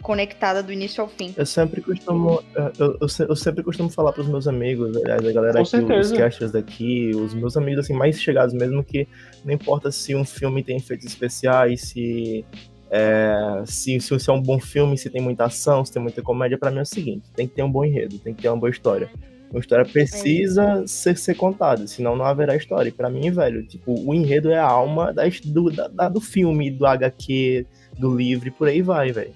conectada 0.02 0.64
do 0.64 0.74
início 0.74 1.02
ao 1.02 1.08
fim. 1.08 1.34
Eu 1.38 1.46
sempre 1.46 1.80
costumo, 1.82 2.44
eu, 2.78 2.98
eu, 3.00 3.08
eu 3.30 3.36
sempre 3.36 3.64
costumo 3.64 3.90
falar 3.90 4.12
para 4.12 4.22
os 4.22 4.28
meus 4.28 4.48
amigos, 4.48 4.98
aliás, 4.98 5.26
a 5.26 5.32
galera 5.32 5.62
aqui, 5.62 5.78
os 5.78 6.12
casters 6.12 6.52
daqui, 6.52 7.12
os 7.16 7.34
meus 7.34 7.56
amigos 7.56 7.86
assim 7.86 7.94
mais 7.94 8.20
chegados 8.20 8.54
mesmo 8.54 8.84
que 8.84 9.08
não 9.46 9.54
importa 9.54 9.92
se 9.92 10.16
um 10.16 10.26
filme 10.26 10.64
tem 10.64 10.78
efeitos 10.78 11.06
especiais, 11.06 11.82
se 11.82 12.44
é, 12.90 13.64
se, 13.66 14.02
se, 14.02 14.20
se 14.20 14.30
é 14.30 14.34
um 14.34 14.42
bom 14.42 14.60
filme, 14.60 14.98
se 14.98 15.10
tem 15.10 15.22
muita 15.22 15.46
ação, 15.46 15.86
se 15.86 15.94
tem 15.94 16.02
muita 16.02 16.22
comédia, 16.22 16.58
para 16.58 16.70
mim 16.70 16.80
é 16.80 16.82
o 16.82 16.86
seguinte: 16.86 17.24
tem 17.34 17.48
que 17.48 17.56
ter 17.56 17.64
um 17.64 17.72
bom 17.72 17.86
enredo, 17.86 18.20
tem 18.20 18.34
que 18.34 18.42
ter 18.42 18.50
uma 18.50 18.58
boa 18.58 18.70
história. 18.70 19.10
Uma 19.52 19.60
história 19.60 19.86
precisa 19.86 20.82
é 20.84 20.88
ser, 20.88 21.18
ser 21.18 21.36
contada, 21.36 21.86
senão 21.86 22.16
não 22.16 22.26
haverá 22.26 22.56
história. 22.56 22.88
E 22.88 22.92
pra 22.92 23.10
mim, 23.10 23.30
velho, 23.32 23.66
tipo, 23.68 23.94
o 23.94 24.14
enredo 24.14 24.50
é 24.50 24.58
a 24.58 24.66
alma 24.66 25.14
da, 25.14 25.24
do, 25.44 25.70
da, 25.70 26.08
do 26.08 26.22
filme, 26.22 26.72
do 26.72 26.86
HQ, 26.86 27.66
do 28.00 28.16
livro, 28.16 28.48
e 28.48 28.52
por 28.52 28.70
aí 28.70 28.82
vai, 28.82 29.12
velho. 29.12 29.34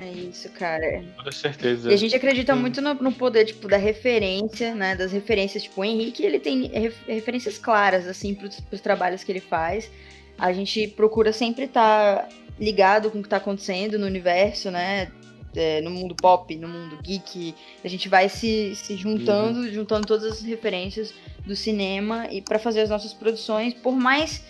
É 0.00 0.08
isso, 0.08 0.48
cara. 0.50 1.04
Com 1.22 1.32
certeza. 1.32 1.90
E 1.90 1.94
a 1.94 1.96
gente 1.96 2.14
acredita 2.14 2.54
Sim. 2.54 2.60
muito 2.60 2.80
no, 2.80 2.94
no, 2.94 3.12
poder, 3.12 3.44
tipo, 3.44 3.68
da 3.68 3.76
referência, 3.76 4.74
né? 4.74 4.94
Das 4.94 5.12
referências, 5.12 5.64
tipo, 5.64 5.80
o 5.80 5.84
Henrique, 5.84 6.22
ele 6.22 6.38
tem 6.38 6.70
referências 7.06 7.58
claras, 7.58 8.06
assim, 8.06 8.34
pros, 8.34 8.60
pros 8.60 8.80
trabalhos 8.80 9.22
que 9.24 9.32
ele 9.32 9.40
faz. 9.40 9.90
A 10.38 10.52
gente 10.52 10.86
procura 10.88 11.32
sempre 11.32 11.64
estar 11.64 12.16
tá 12.16 12.28
ligado 12.58 13.10
com 13.10 13.18
o 13.18 13.22
que 13.22 13.28
tá 13.28 13.36
acontecendo 13.36 13.98
no 13.98 14.06
universo, 14.06 14.70
né? 14.70 15.10
É, 15.54 15.80
no 15.80 15.90
mundo 15.90 16.14
pop, 16.14 16.54
no 16.54 16.68
mundo 16.68 16.98
geek. 17.02 17.54
A 17.84 17.88
gente 17.88 18.08
vai 18.08 18.28
se, 18.28 18.74
se 18.76 18.96
juntando, 18.96 19.60
uhum. 19.60 19.72
juntando 19.72 20.06
todas 20.06 20.32
as 20.32 20.42
referências 20.42 21.12
do 21.44 21.56
cinema 21.56 22.28
e 22.30 22.40
para 22.40 22.58
fazer 22.58 22.82
as 22.82 22.90
nossas 22.90 23.12
produções, 23.12 23.74
por 23.74 23.92
mais 23.92 24.44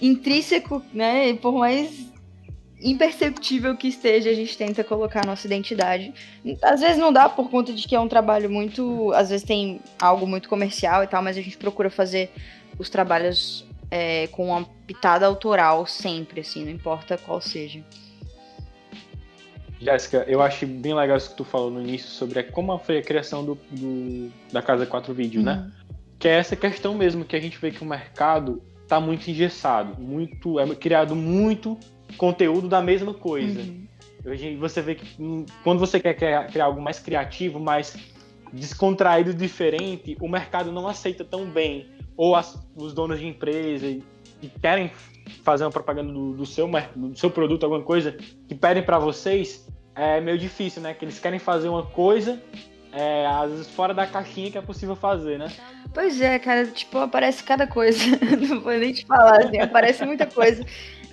intrínseco, 0.00 0.82
né? 0.92 1.34
Por 1.34 1.52
mais 1.52 2.08
imperceptível 2.80 3.76
que 3.76 3.88
esteja, 3.88 4.30
a 4.30 4.34
gente 4.34 4.56
tenta 4.56 4.84
colocar 4.84 5.24
a 5.24 5.26
nossa 5.26 5.46
identidade. 5.46 6.12
Às 6.62 6.80
vezes 6.80 6.98
não 6.98 7.12
dá 7.12 7.28
por 7.28 7.50
conta 7.50 7.72
de 7.72 7.86
que 7.86 7.94
é 7.94 8.00
um 8.00 8.08
trabalho 8.08 8.48
muito. 8.48 9.12
Às 9.14 9.30
vezes 9.30 9.44
tem 9.44 9.80
algo 10.00 10.26
muito 10.26 10.48
comercial 10.48 11.02
e 11.02 11.06
tal, 11.06 11.22
mas 11.22 11.36
a 11.36 11.40
gente 11.40 11.56
procura 11.56 11.90
fazer 11.90 12.30
os 12.78 12.88
trabalhos 12.88 13.66
é, 13.90 14.28
com 14.28 14.48
uma 14.48 14.64
pitada 14.86 15.26
autoral 15.26 15.86
sempre, 15.86 16.40
assim, 16.40 16.64
não 16.64 16.70
importa 16.70 17.18
qual 17.18 17.40
seja. 17.40 17.82
Jéssica, 19.80 20.24
eu 20.26 20.42
acho 20.42 20.66
bem 20.66 20.94
legal 20.94 21.16
isso 21.16 21.30
que 21.30 21.36
tu 21.36 21.44
falou 21.44 21.70
no 21.70 21.80
início 21.80 22.08
sobre 22.08 22.42
como 22.44 22.76
foi 22.78 22.98
a 22.98 23.02
criação 23.02 23.44
do, 23.44 23.58
do 23.70 24.30
da 24.52 24.60
Casa 24.60 24.84
4 24.84 25.14
Vídeo, 25.14 25.42
né? 25.42 25.52
uhum. 25.52 25.60
né? 25.60 25.72
Que 26.18 26.28
é 26.28 26.32
essa 26.32 26.56
questão 26.56 26.94
mesmo 26.94 27.24
que 27.24 27.36
a 27.36 27.40
gente 27.40 27.58
vê 27.58 27.70
que 27.70 27.82
o 27.82 27.86
mercado 27.86 28.60
tá 28.88 28.98
muito 28.98 29.30
engessado, 29.30 30.00
muito 30.00 30.58
é 30.58 30.74
criado 30.74 31.14
muito 31.14 31.78
conteúdo 32.16 32.68
da 32.68 32.80
mesma 32.80 33.14
coisa. 33.14 33.60
Uhum. 33.60 33.86
Hoje 34.24 34.56
você 34.56 34.82
vê 34.82 34.94
que 34.96 35.22
hum, 35.22 35.46
quando 35.62 35.78
você 35.78 36.00
quer 36.00 36.14
criar, 36.14 36.64
algo 36.64 36.80
mais 36.80 36.98
criativo, 36.98 37.60
mais 37.60 37.96
descontraído, 38.52 39.32
diferente, 39.32 40.16
o 40.20 40.28
mercado 40.28 40.72
não 40.72 40.88
aceita 40.88 41.24
tão 41.24 41.46
bem. 41.46 41.86
Ou 42.16 42.34
as, 42.34 42.58
os 42.74 42.92
donos 42.92 43.20
de 43.20 43.26
empresa 43.26 43.86
e, 43.86 44.02
e 44.42 44.48
querem 44.48 44.90
fazer 45.44 45.64
uma 45.64 45.70
propaganda 45.70 46.12
do, 46.12 46.32
do, 46.32 46.46
seu, 46.46 46.68
do 46.96 47.16
seu 47.16 47.30
produto, 47.30 47.62
alguma 47.64 47.82
coisa, 47.82 48.12
que 48.48 48.54
pedem 48.54 48.82
para 48.82 48.98
vocês, 48.98 49.67
é 49.98 50.20
meio 50.20 50.38
difícil, 50.38 50.80
né? 50.80 50.94
Que 50.94 51.04
eles 51.04 51.18
querem 51.18 51.38
fazer 51.38 51.68
uma 51.68 51.84
coisa, 51.84 52.40
é, 52.92 53.26
às 53.26 53.50
vezes 53.50 53.68
fora 53.68 53.92
da 53.92 54.06
caixinha 54.06 54.50
que 54.50 54.56
é 54.58 54.62
possível 54.62 54.94
fazer, 54.94 55.38
né? 55.38 55.50
Pois 55.92 56.20
é, 56.20 56.38
cara, 56.38 56.66
tipo, 56.66 56.98
aparece 56.98 57.42
cada 57.42 57.66
coisa. 57.66 57.98
não 58.48 58.60
vou 58.60 58.72
nem 58.72 58.92
te 58.92 59.04
falar, 59.04 59.44
assim, 59.44 59.58
aparece 59.58 60.04
muita 60.06 60.26
coisa. 60.26 60.64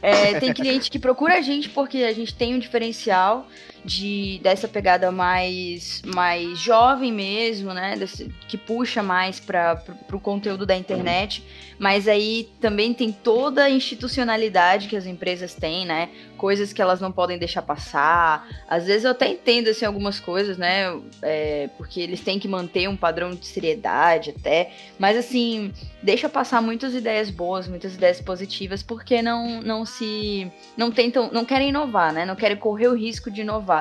É, 0.01 0.39
tem 0.39 0.53
cliente 0.53 0.91
que 0.91 0.99
procura 0.99 1.35
a 1.35 1.41
gente 1.41 1.69
porque 1.69 2.03
a 2.03 2.13
gente 2.13 2.35
tem 2.35 2.53
um 2.53 2.59
diferencial 2.59 3.47
de 3.85 4.39
dessa 4.41 4.67
pegada 4.67 5.11
mais 5.11 6.01
mais 6.13 6.57
jovem 6.57 7.11
mesmo, 7.11 7.71
né? 7.73 7.95
Desse, 7.95 8.29
que 8.47 8.57
puxa 8.57 9.03
mais 9.03 9.39
para 9.39 9.81
o 10.11 10.19
conteúdo 10.19 10.65
da 10.65 10.75
internet. 10.75 11.43
Mas 11.77 12.07
aí 12.07 12.49
também 12.61 12.93
tem 12.93 13.11
toda 13.11 13.63
a 13.63 13.69
institucionalidade 13.69 14.87
que 14.87 14.95
as 14.95 15.05
empresas 15.05 15.53
têm, 15.53 15.85
né? 15.85 16.09
Coisas 16.37 16.71
que 16.71 16.81
elas 16.81 17.01
não 17.01 17.11
podem 17.11 17.37
deixar 17.37 17.61
passar. 17.61 18.47
Às 18.67 18.85
vezes 18.85 19.03
eu 19.03 19.11
até 19.11 19.27
entendo 19.27 19.69
assim, 19.69 19.85
algumas 19.85 20.19
coisas, 20.19 20.57
né? 20.57 20.97
É, 21.21 21.69
porque 21.77 21.99
eles 21.99 22.21
têm 22.21 22.39
que 22.39 22.47
manter 22.47 22.87
um 22.87 22.95
padrão 22.95 23.31
de 23.31 23.45
seriedade 23.45 24.33
até. 24.37 24.71
Mas 24.97 25.17
assim, 25.17 25.73
deixa 26.01 26.29
passar 26.29 26.61
muitas 26.61 26.93
ideias 26.93 27.29
boas, 27.29 27.67
muitas 27.67 27.95
ideias 27.95 28.21
positivas, 28.21 28.81
porque 28.81 29.21
não, 29.21 29.61
não 29.61 29.85
se. 29.85 30.49
não 30.77 30.91
tentam. 30.91 31.29
não 31.31 31.43
querem 31.43 31.69
inovar, 31.69 32.13
né? 32.13 32.25
Não 32.25 32.35
querem 32.35 32.55
correr 32.55 32.87
o 32.87 32.95
risco 32.95 33.29
de 33.29 33.41
inovar. 33.41 33.74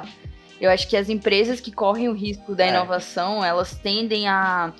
Eu 0.61 0.71
acho 0.71 0.89
que 0.89 0.97
as 0.97 1.09
empresas 1.09 1.61
que 1.61 1.71
correm 1.71 2.09
o 2.09 2.13
risco 2.13 2.55
da 2.55 2.65
é. 2.65 2.71
inovação, 2.71 3.45
elas 3.45 3.77
tendem 3.77 4.27
a 4.29 4.73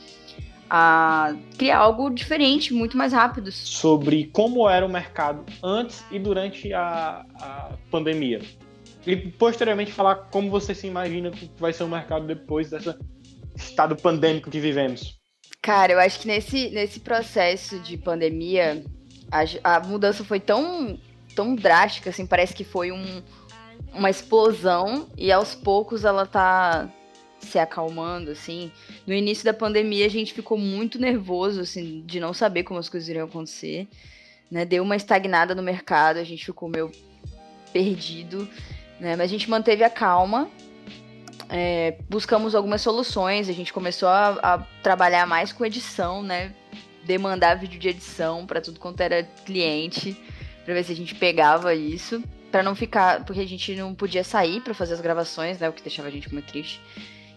a 0.77 1.37
criar 1.57 1.79
algo 1.79 2.11
diferente, 2.11 2.73
muito 2.73 2.97
mais 2.97 3.13
rápido. 3.13 3.53
Sobre 3.53 4.31
como 4.33 4.69
era 4.69 4.85
o 4.85 4.89
mercado 4.89 5.45
antes 5.63 6.03
e 6.11 6.19
durante 6.19 6.73
a, 6.73 7.25
a 7.37 7.73
pandemia. 7.91 8.41
E 9.07 9.17
posteriormente 9.17 9.93
falar 9.93 10.17
como 10.17 10.51
você 10.51 10.75
se 10.75 10.87
imagina 10.87 11.31
que 11.31 11.51
vai 11.59 11.73
ser 11.73 11.85
o 11.85 11.89
mercado 11.89 12.27
depois 12.27 12.71
desse 12.71 12.95
estado 13.55 13.95
pandêmico 13.95 14.51
que 14.51 14.59
vivemos. 14.59 15.21
Cara, 15.61 15.93
eu 15.93 16.01
acho 16.01 16.19
que 16.21 16.27
nesse, 16.27 16.71
nesse 16.71 17.01
processo 17.01 17.79
de 17.79 17.97
pandemia, 17.97 18.85
a, 19.31 19.77
a 19.77 19.81
mudança 19.81 20.25
foi 20.25 20.41
tão, 20.41 20.99
tão 21.35 21.55
drástica, 21.55 22.11
assim, 22.11 22.27
parece 22.27 22.55
que 22.55 22.65
foi 22.65 22.91
um, 22.91 23.23
uma 23.95 24.11
explosão 24.11 25.09
e 25.17 25.31
aos 25.31 25.55
poucos 25.55 26.05
ela 26.05 26.27
tá 26.27 26.89
se 27.45 27.59
acalmando, 27.59 28.31
assim. 28.31 28.73
No 29.07 29.15
início 29.15 29.45
da 29.45 29.55
pandemia, 29.55 30.07
a 30.07 30.11
gente 30.11 30.33
ficou 30.33 30.59
muito 30.59 30.99
nervoso, 30.99 31.61
assim, 31.61 32.03
de 32.07 32.19
não 32.19 32.33
saber 32.33 32.65
como 32.65 32.81
as 32.81 32.89
coisas 32.89 33.09
iriam 33.09 33.27
acontecer. 33.27 33.87
Né? 34.51 34.65
Deu 34.65 34.83
uma 34.83 34.97
estagnada 34.97 35.55
no 35.55 35.63
mercado, 35.63 36.19
a 36.19 36.25
gente 36.25 36.45
ficou 36.45 36.69
meio 36.69 36.91
perdido, 37.73 38.49
né? 39.01 39.17
Mas 39.17 39.23
a 39.23 39.27
gente 39.27 39.51
manteve 39.51 39.83
a 39.85 39.91
calma. 39.91 40.49
É, 41.49 41.99
buscamos 42.09 42.55
algumas 42.55 42.81
soluções, 42.81 43.49
a 43.49 43.53
gente 43.53 43.73
começou 43.73 44.09
a, 44.09 44.31
a 44.43 44.59
trabalhar 44.83 45.27
mais 45.27 45.53
com 45.53 45.65
edição, 45.65 46.23
né? 46.23 46.55
Demandar 47.05 47.57
vídeo 47.57 47.79
de 47.79 47.89
edição 47.89 48.47
para 48.47 48.61
tudo 48.61 48.81
quanto 48.81 49.01
era 49.01 49.25
cliente, 49.45 50.17
para 50.65 50.73
ver 50.73 50.85
se 50.85 50.93
a 50.93 50.97
gente 50.97 51.15
pegava 51.15 51.75
isso, 51.75 52.23
para 52.55 52.63
não 52.63 52.77
ficar, 52.77 53.25
porque 53.25 53.41
a 53.41 53.47
gente 53.47 53.75
não 53.75 53.93
podia 53.93 54.23
sair 54.23 54.61
para 54.61 54.73
fazer 54.73 54.95
as 54.95 55.01
gravações, 55.01 55.59
né? 55.59 55.69
O 55.69 55.73
que 55.73 55.83
deixava 55.83 56.07
a 56.07 56.11
gente 56.13 56.33
muito 56.33 56.47
triste. 56.47 56.81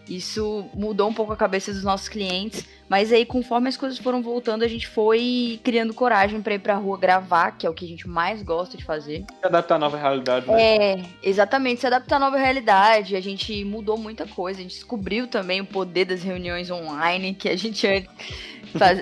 Isso 0.08 0.70
mudou 0.72 1.08
um 1.08 1.12
pouco 1.12 1.32
a 1.32 1.36
cabeça 1.36 1.72
dos 1.72 1.82
nossos 1.82 2.08
clientes, 2.08 2.64
mas 2.88 3.12
aí 3.12 3.26
conforme 3.26 3.68
as 3.68 3.76
coisas 3.76 3.98
foram 3.98 4.22
voltando, 4.22 4.62
a 4.62 4.68
gente 4.68 4.86
foi 4.86 5.58
criando 5.64 5.92
coragem 5.92 6.40
para 6.40 6.54
ir 6.54 6.60
pra 6.60 6.76
rua 6.76 6.96
gravar, 6.96 7.50
que 7.50 7.66
é 7.66 7.70
o 7.70 7.74
que 7.74 7.84
a 7.84 7.88
gente 7.88 8.08
mais 8.08 8.44
gosta 8.44 8.76
de 8.76 8.84
fazer. 8.84 9.24
Se 9.40 9.46
adaptar 9.46 9.74
à 9.74 9.78
nova 9.80 9.98
realidade, 9.98 10.46
né? 10.46 10.76
É, 10.76 11.04
exatamente, 11.20 11.80
se 11.80 11.86
adaptar 11.88 12.14
à 12.14 12.20
nova 12.20 12.38
realidade. 12.38 13.16
A 13.16 13.20
gente 13.20 13.64
mudou 13.64 13.98
muita 13.98 14.24
coisa, 14.24 14.60
a 14.60 14.62
gente 14.62 14.76
descobriu 14.76 15.26
também 15.26 15.60
o 15.60 15.66
poder 15.66 16.04
das 16.04 16.22
reuniões 16.22 16.70
online, 16.70 17.34
que 17.34 17.48
a 17.48 17.56
gente 17.56 17.88
antes. 17.88 18.08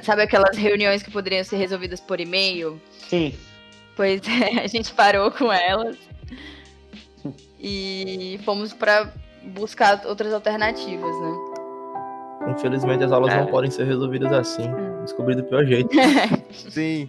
Sabe 0.03 0.23
aquelas 0.23 0.57
reuniões 0.57 1.03
que 1.03 1.11
poderiam 1.11 1.45
ser 1.45 1.57
resolvidas 1.57 2.01
por 2.01 2.21
e-mail? 2.21 2.81
Sim. 3.07 3.35
Pois 3.97 4.21
é, 4.29 4.61
a 4.63 4.67
gente 4.67 4.93
parou 4.93 5.31
com 5.33 5.51
elas. 5.53 5.97
E 7.59 8.39
fomos 8.45 8.73
para 8.73 9.13
buscar 9.43 10.07
outras 10.07 10.33
alternativas, 10.33 11.21
né? 11.21 11.57
Infelizmente 12.49 13.03
as 13.03 13.11
aulas 13.11 13.33
é. 13.33 13.41
não 13.41 13.47
podem 13.47 13.71
ser 13.71 13.85
resolvidas 13.85 14.33
assim. 14.33 14.69
Hum. 14.69 15.03
Descobri 15.03 15.35
do 15.35 15.43
pior 15.43 15.65
jeito. 15.65 15.89
Sim. 16.53 17.09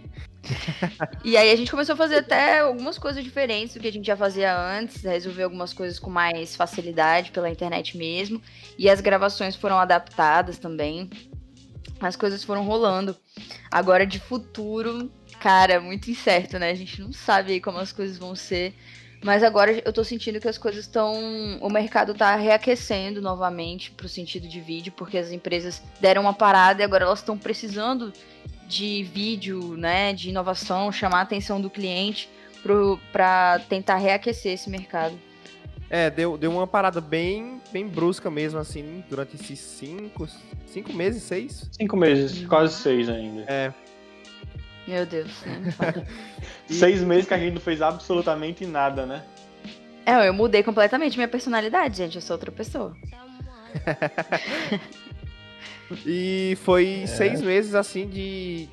e 1.25 1.35
aí 1.35 1.51
a 1.51 1.55
gente 1.55 1.69
começou 1.69 1.93
a 1.93 1.97
fazer 1.97 2.17
até 2.17 2.61
algumas 2.61 2.97
coisas 2.97 3.23
diferentes 3.23 3.75
do 3.75 3.81
que 3.81 3.87
a 3.87 3.91
gente 3.91 4.07
já 4.07 4.15
fazia 4.15 4.57
antes, 4.57 5.03
resolver 5.03 5.43
algumas 5.43 5.73
coisas 5.73 5.99
com 5.99 6.09
mais 6.09 6.55
facilidade 6.55 7.31
pela 7.31 7.49
internet 7.49 7.97
mesmo. 7.97 8.41
E 8.77 8.89
as 8.89 9.01
gravações 9.01 9.55
foram 9.55 9.77
adaptadas 9.77 10.57
também. 10.57 11.09
As 11.99 12.15
coisas 12.15 12.43
foram 12.43 12.63
rolando. 12.63 13.15
Agora 13.69 14.07
de 14.07 14.19
futuro, 14.19 15.11
cara, 15.39 15.79
muito 15.79 16.09
incerto, 16.09 16.59
né? 16.59 16.71
A 16.71 16.75
gente 16.75 17.01
não 17.01 17.11
sabe 17.11 17.53
aí 17.53 17.61
como 17.61 17.77
as 17.77 17.91
coisas 17.91 18.17
vão 18.17 18.35
ser. 18.35 18.73
Mas 19.23 19.41
agora 19.41 19.81
eu 19.83 19.91
tô 19.91 20.03
sentindo 20.03 20.39
que 20.39 20.47
as 20.47 20.57
coisas 20.57 20.81
estão. 20.81 21.57
O 21.59 21.69
mercado 21.69 22.13
tá 22.13 22.35
reaquecendo 22.35 23.21
novamente 23.21 23.91
pro 23.91 24.07
sentido 24.07 24.47
de 24.47 24.59
vídeo, 24.59 24.93
porque 24.95 25.17
as 25.17 25.31
empresas 25.31 25.81
deram 25.99 26.21
uma 26.21 26.33
parada 26.33 26.81
e 26.81 26.85
agora 26.85 27.05
elas 27.05 27.19
estão 27.19 27.37
precisando 27.37 28.13
de 28.67 29.03
vídeo, 29.03 29.75
né? 29.75 30.13
De 30.13 30.29
inovação, 30.29 30.91
chamar 30.91 31.19
a 31.19 31.21
atenção 31.21 31.59
do 31.59 31.69
cliente 31.69 32.29
para 33.11 33.59
tentar 33.67 33.95
reaquecer 33.95 34.53
esse 34.53 34.69
mercado. 34.69 35.17
É, 35.89 36.09
deu, 36.09 36.37
deu 36.37 36.51
uma 36.51 36.67
parada 36.67 36.99
bem, 36.99 37.61
bem 37.71 37.87
brusca 37.87 38.29
mesmo, 38.29 38.59
assim, 38.59 39.03
durante 39.09 39.35
esses 39.35 39.57
cinco, 39.57 40.27
cinco 40.65 40.91
meses, 40.91 41.23
seis? 41.23 41.69
Cinco 41.71 41.95
meses, 41.95 42.45
quase 42.45 42.73
seis 42.73 43.07
ainda. 43.07 43.45
É, 43.47 43.73
meu 44.87 45.05
Deus. 45.05 45.31
Seis 46.69 47.01
meses 47.01 47.27
que 47.27 47.33
a 47.33 47.37
gente 47.37 47.53
não 47.53 47.61
fez 47.61 47.81
absolutamente 47.81 48.65
nada, 48.65 49.05
né? 49.05 49.23
É, 50.05 50.27
eu 50.27 50.33
mudei 50.33 50.63
completamente 50.63 51.17
minha 51.17 51.27
personalidade, 51.27 51.97
gente. 51.97 52.15
Eu 52.15 52.21
sou 52.21 52.35
outra 52.35 52.51
pessoa. 52.51 52.95
e 56.05 56.57
foi 56.63 57.01
é. 57.03 57.07
seis 57.07 57.41
meses 57.41 57.75
assim 57.75 58.07
de 58.07 58.69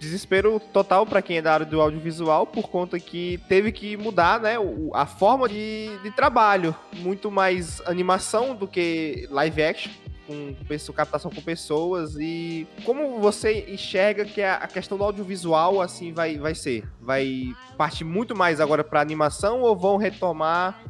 desespero 0.00 0.58
total 0.58 1.06
para 1.06 1.22
quem 1.22 1.38
é 1.38 1.42
da 1.42 1.54
área 1.54 1.64
do 1.64 1.80
audiovisual, 1.80 2.44
por 2.44 2.68
conta 2.68 2.98
que 2.98 3.38
teve 3.48 3.70
que 3.70 3.96
mudar 3.96 4.40
né, 4.40 4.56
a 4.92 5.06
forma 5.06 5.48
de, 5.48 5.96
de 6.02 6.10
trabalho. 6.10 6.74
Muito 6.96 7.30
mais 7.30 7.80
animação 7.86 8.56
do 8.56 8.66
que 8.66 9.28
live 9.30 9.62
action 9.62 9.92
com 10.26 10.54
captação 10.92 11.30
com 11.30 11.40
pessoas 11.40 12.16
e 12.18 12.66
como 12.84 13.18
você 13.20 13.70
enxerga 13.72 14.24
que 14.24 14.42
a 14.42 14.66
questão 14.66 14.96
do 14.96 15.04
audiovisual 15.04 15.80
assim 15.80 16.12
vai, 16.12 16.38
vai 16.38 16.54
ser? 16.54 16.88
Vai 17.00 17.52
partir 17.76 18.04
muito 18.04 18.36
mais 18.36 18.60
agora 18.60 18.84
para 18.84 19.00
animação 19.00 19.60
ou 19.60 19.76
vão 19.76 19.96
retomar 19.96 20.82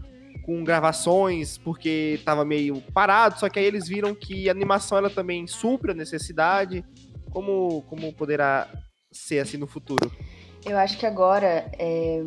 com 0.45 0.63
gravações 0.65 1.57
porque 1.57 2.17
estava 2.19 2.45
meio 2.45 2.81
parado, 2.93 3.39
só 3.39 3.49
que 3.49 3.59
aí 3.59 3.65
eles 3.65 3.89
viram 3.89 4.15
que 4.15 4.49
a 4.49 4.53
animação 4.53 4.99
ela 4.99 5.11
também 5.11 5.47
supra 5.47 5.93
a 5.93 5.95
necessidade. 5.95 6.85
Como 7.31 7.83
como 7.89 8.13
poderá 8.13 8.69
ser 9.11 9.39
assim 9.39 9.57
no 9.57 9.67
futuro? 9.67 10.11
Eu 10.65 10.79
acho 10.79 10.97
que 10.97 11.07
agora, 11.07 11.71
é, 11.79 12.23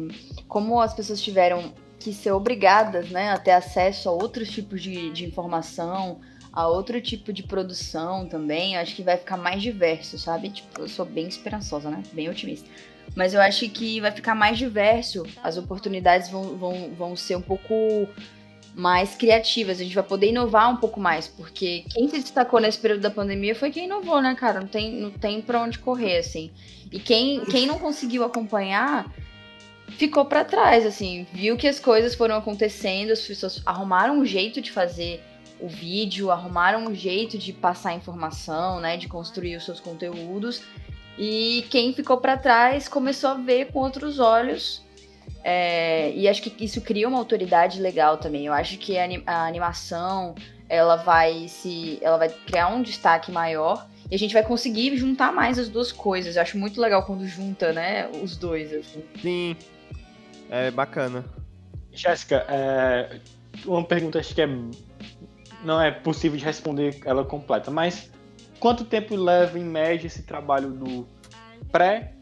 como 0.48 0.80
as 0.82 0.94
pessoas 0.94 1.22
tiveram 1.22 1.74
que 2.00 2.14
ser 2.14 2.32
obrigadas 2.32 3.10
né, 3.10 3.32
a 3.32 3.38
ter 3.38 3.52
acesso 3.52 4.10
a 4.10 4.12
outros 4.12 4.50
tipos 4.50 4.82
de, 4.82 5.10
de 5.12 5.26
informação, 5.26 6.20
a 6.56 6.68
outro 6.68 7.02
tipo 7.02 7.34
de 7.34 7.44
produção 7.44 8.26
também, 8.26 8.78
acho 8.78 8.96
que 8.96 9.04
vai 9.04 9.18
ficar 9.18 9.36
mais 9.36 9.62
diverso, 9.62 10.18
sabe? 10.18 10.50
Tipo, 10.50 10.82
eu 10.82 10.88
sou 10.88 11.06
bem 11.06 11.28
esperançosa, 11.28 11.90
né? 11.90 12.02
Bem 12.14 12.30
otimista. 12.30 12.70
Mas 13.14 13.34
eu 13.34 13.42
acho 13.42 13.70
que 13.70 14.00
vai 14.00 14.12
ficar 14.12 14.34
mais 14.34 14.58
diverso, 14.58 15.26
as 15.44 15.58
oportunidades 15.58 16.30
vão, 16.30 16.58
vão, 16.58 16.94
vão 16.98 17.16
ser 17.16 17.36
um 17.36 17.42
pouco 17.42 17.74
mais 18.74 19.16
criativas, 19.16 19.80
a 19.80 19.84
gente 19.84 19.96
vai 19.96 20.04
poder 20.04 20.30
inovar 20.30 20.70
um 20.72 20.78
pouco 20.78 21.00
mais, 21.00 21.28
porque 21.28 21.86
quem 21.90 22.08
se 22.08 22.20
destacou 22.20 22.60
nesse 22.60 22.78
período 22.78 23.02
da 23.02 23.12
pandemia 23.12 23.56
foi 23.56 23.70
quem 23.70 23.86
inovou, 23.86 24.22
né, 24.22 24.34
cara? 24.36 24.62
Não 24.62 24.68
tem, 24.68 24.94
não 24.94 25.12
tem 25.12 25.42
pra 25.42 25.62
onde 25.62 25.80
correr, 25.80 26.18
assim. 26.18 26.52
E 26.92 27.00
quem, 27.00 27.44
quem 27.46 27.66
não 27.66 27.78
conseguiu 27.78 28.24
acompanhar 28.24 29.14
ficou 29.90 30.26
para 30.26 30.44
trás, 30.44 30.86
assim, 30.86 31.28
viu 31.34 31.58
que 31.58 31.68
as 31.68 31.80
coisas 31.80 32.16
foram 32.16 32.36
acontecendo, 32.36 33.12
as 33.12 33.22
pessoas 33.22 33.62
arrumaram 33.66 34.18
um 34.20 34.26
jeito 34.26 34.62
de 34.62 34.72
fazer 34.72 35.22
o 35.60 35.68
vídeo, 35.68 36.32
arrumaram 36.32 36.86
um 36.86 36.96
jeito 36.96 37.38
de 37.38 37.54
passar 37.54 37.94
informação, 37.94 38.80
né, 38.80 38.98
de 38.98 39.08
construir 39.08 39.56
os 39.56 39.66
seus 39.66 39.80
conteúdos. 39.80 40.62
E 41.18 41.66
quem 41.70 41.94
ficou 41.94 42.18
para 42.18 42.38
trás 42.38 42.88
começou 42.88 43.30
a 43.30 43.34
ver 43.36 43.72
com 43.72 43.80
outros 43.80 44.20
olhos. 44.20 44.84
É, 45.44 46.12
e 46.14 46.28
acho 46.28 46.42
que 46.42 46.64
isso 46.64 46.82
cria 46.82 47.08
uma 47.08 47.18
autoridade 47.18 47.80
legal 47.80 48.18
também. 48.18 48.48
Eu 48.48 48.54
acho 48.54 48.78
que 48.78 48.98
a 48.98 49.46
animação 49.46 50.36
ela 50.68 50.96
vai 50.96 51.48
se, 51.48 52.00
ela 52.02 52.18
vai 52.18 52.30
criar 52.30 52.70
um 52.70 52.82
destaque 52.82 53.32
maior 53.32 53.88
e 54.10 54.16
a 54.16 54.20
gente 54.20 54.34
vai 54.34 54.44
conseguir 54.44 54.98
juntar 54.98 55.32
mais 55.32 55.58
as 55.58 55.70
duas 55.70 55.92
coisas. 55.92 56.36
Eu 56.36 56.42
acho 56.42 56.58
muito 56.58 56.82
legal 56.82 57.04
quando 57.04 57.26
junta, 57.28 57.72
né, 57.72 58.10
os 58.22 58.36
dois. 58.36 58.74
Assim. 58.74 59.04
Sim, 59.22 59.56
é 60.50 60.72
bacana. 60.72 61.24
Jéssica, 61.94 62.46
é, 62.50 63.20
uma 63.66 63.84
pergunta 63.84 64.20
acho 64.20 64.34
que 64.34 64.42
é 64.42 64.50
não 65.66 65.82
é 65.82 65.92
possível 65.92 66.38
de 66.38 66.46
responder 66.46 67.00
ela 67.06 67.26
completa, 67.26 67.72
mas 67.72 68.10
quanto 68.60 68.86
tempo 68.86 69.16
leva 69.16 69.60
em 69.60 69.64
média 69.64 70.08
esse 70.08 70.24
trabalho 70.24 70.70
do 70.70 71.08
pré, 71.72 72.14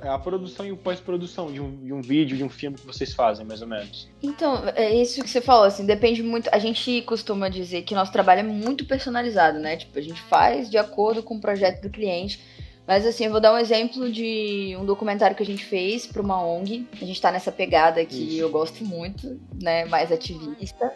a 0.00 0.18
produção 0.18 0.64
e 0.64 0.72
o 0.72 0.76
pós-produção 0.76 1.52
de 1.52 1.60
um, 1.60 1.84
de 1.84 1.92
um 1.92 2.00
vídeo, 2.00 2.36
de 2.36 2.42
um 2.42 2.48
filme 2.48 2.78
que 2.78 2.86
vocês 2.86 3.12
fazem, 3.12 3.44
mais 3.44 3.60
ou 3.60 3.68
menos? 3.68 4.08
Então, 4.22 4.62
é 4.74 4.90
isso 4.94 5.22
que 5.22 5.28
você 5.28 5.40
falou, 5.40 5.64
assim, 5.64 5.84
depende 5.84 6.22
muito. 6.22 6.48
A 6.50 6.58
gente 6.58 7.02
costuma 7.02 7.48
dizer 7.48 7.82
que 7.82 7.94
nosso 7.94 8.10
trabalho 8.10 8.40
é 8.40 8.42
muito 8.42 8.86
personalizado, 8.86 9.58
né? 9.58 9.76
Tipo, 9.76 9.98
a 9.98 10.02
gente 10.02 10.20
faz 10.22 10.70
de 10.70 10.78
acordo 10.78 11.22
com 11.22 11.36
o 11.36 11.40
projeto 11.40 11.82
do 11.82 11.90
cliente. 11.90 12.40
Mas 12.86 13.06
assim, 13.06 13.26
eu 13.26 13.30
vou 13.30 13.40
dar 13.40 13.52
um 13.52 13.58
exemplo 13.58 14.10
de 14.10 14.76
um 14.78 14.84
documentário 14.84 15.36
que 15.36 15.42
a 15.42 15.46
gente 15.46 15.64
fez 15.64 16.06
para 16.06 16.20
uma 16.20 16.44
ONG. 16.44 16.86
A 17.00 17.04
gente 17.04 17.20
tá 17.20 17.30
nessa 17.30 17.52
pegada 17.52 18.04
que 18.04 18.16
Isso. 18.16 18.40
eu 18.40 18.50
gosto 18.50 18.84
muito, 18.84 19.40
né? 19.60 19.84
Mais 19.84 20.10
ativista. 20.10 20.92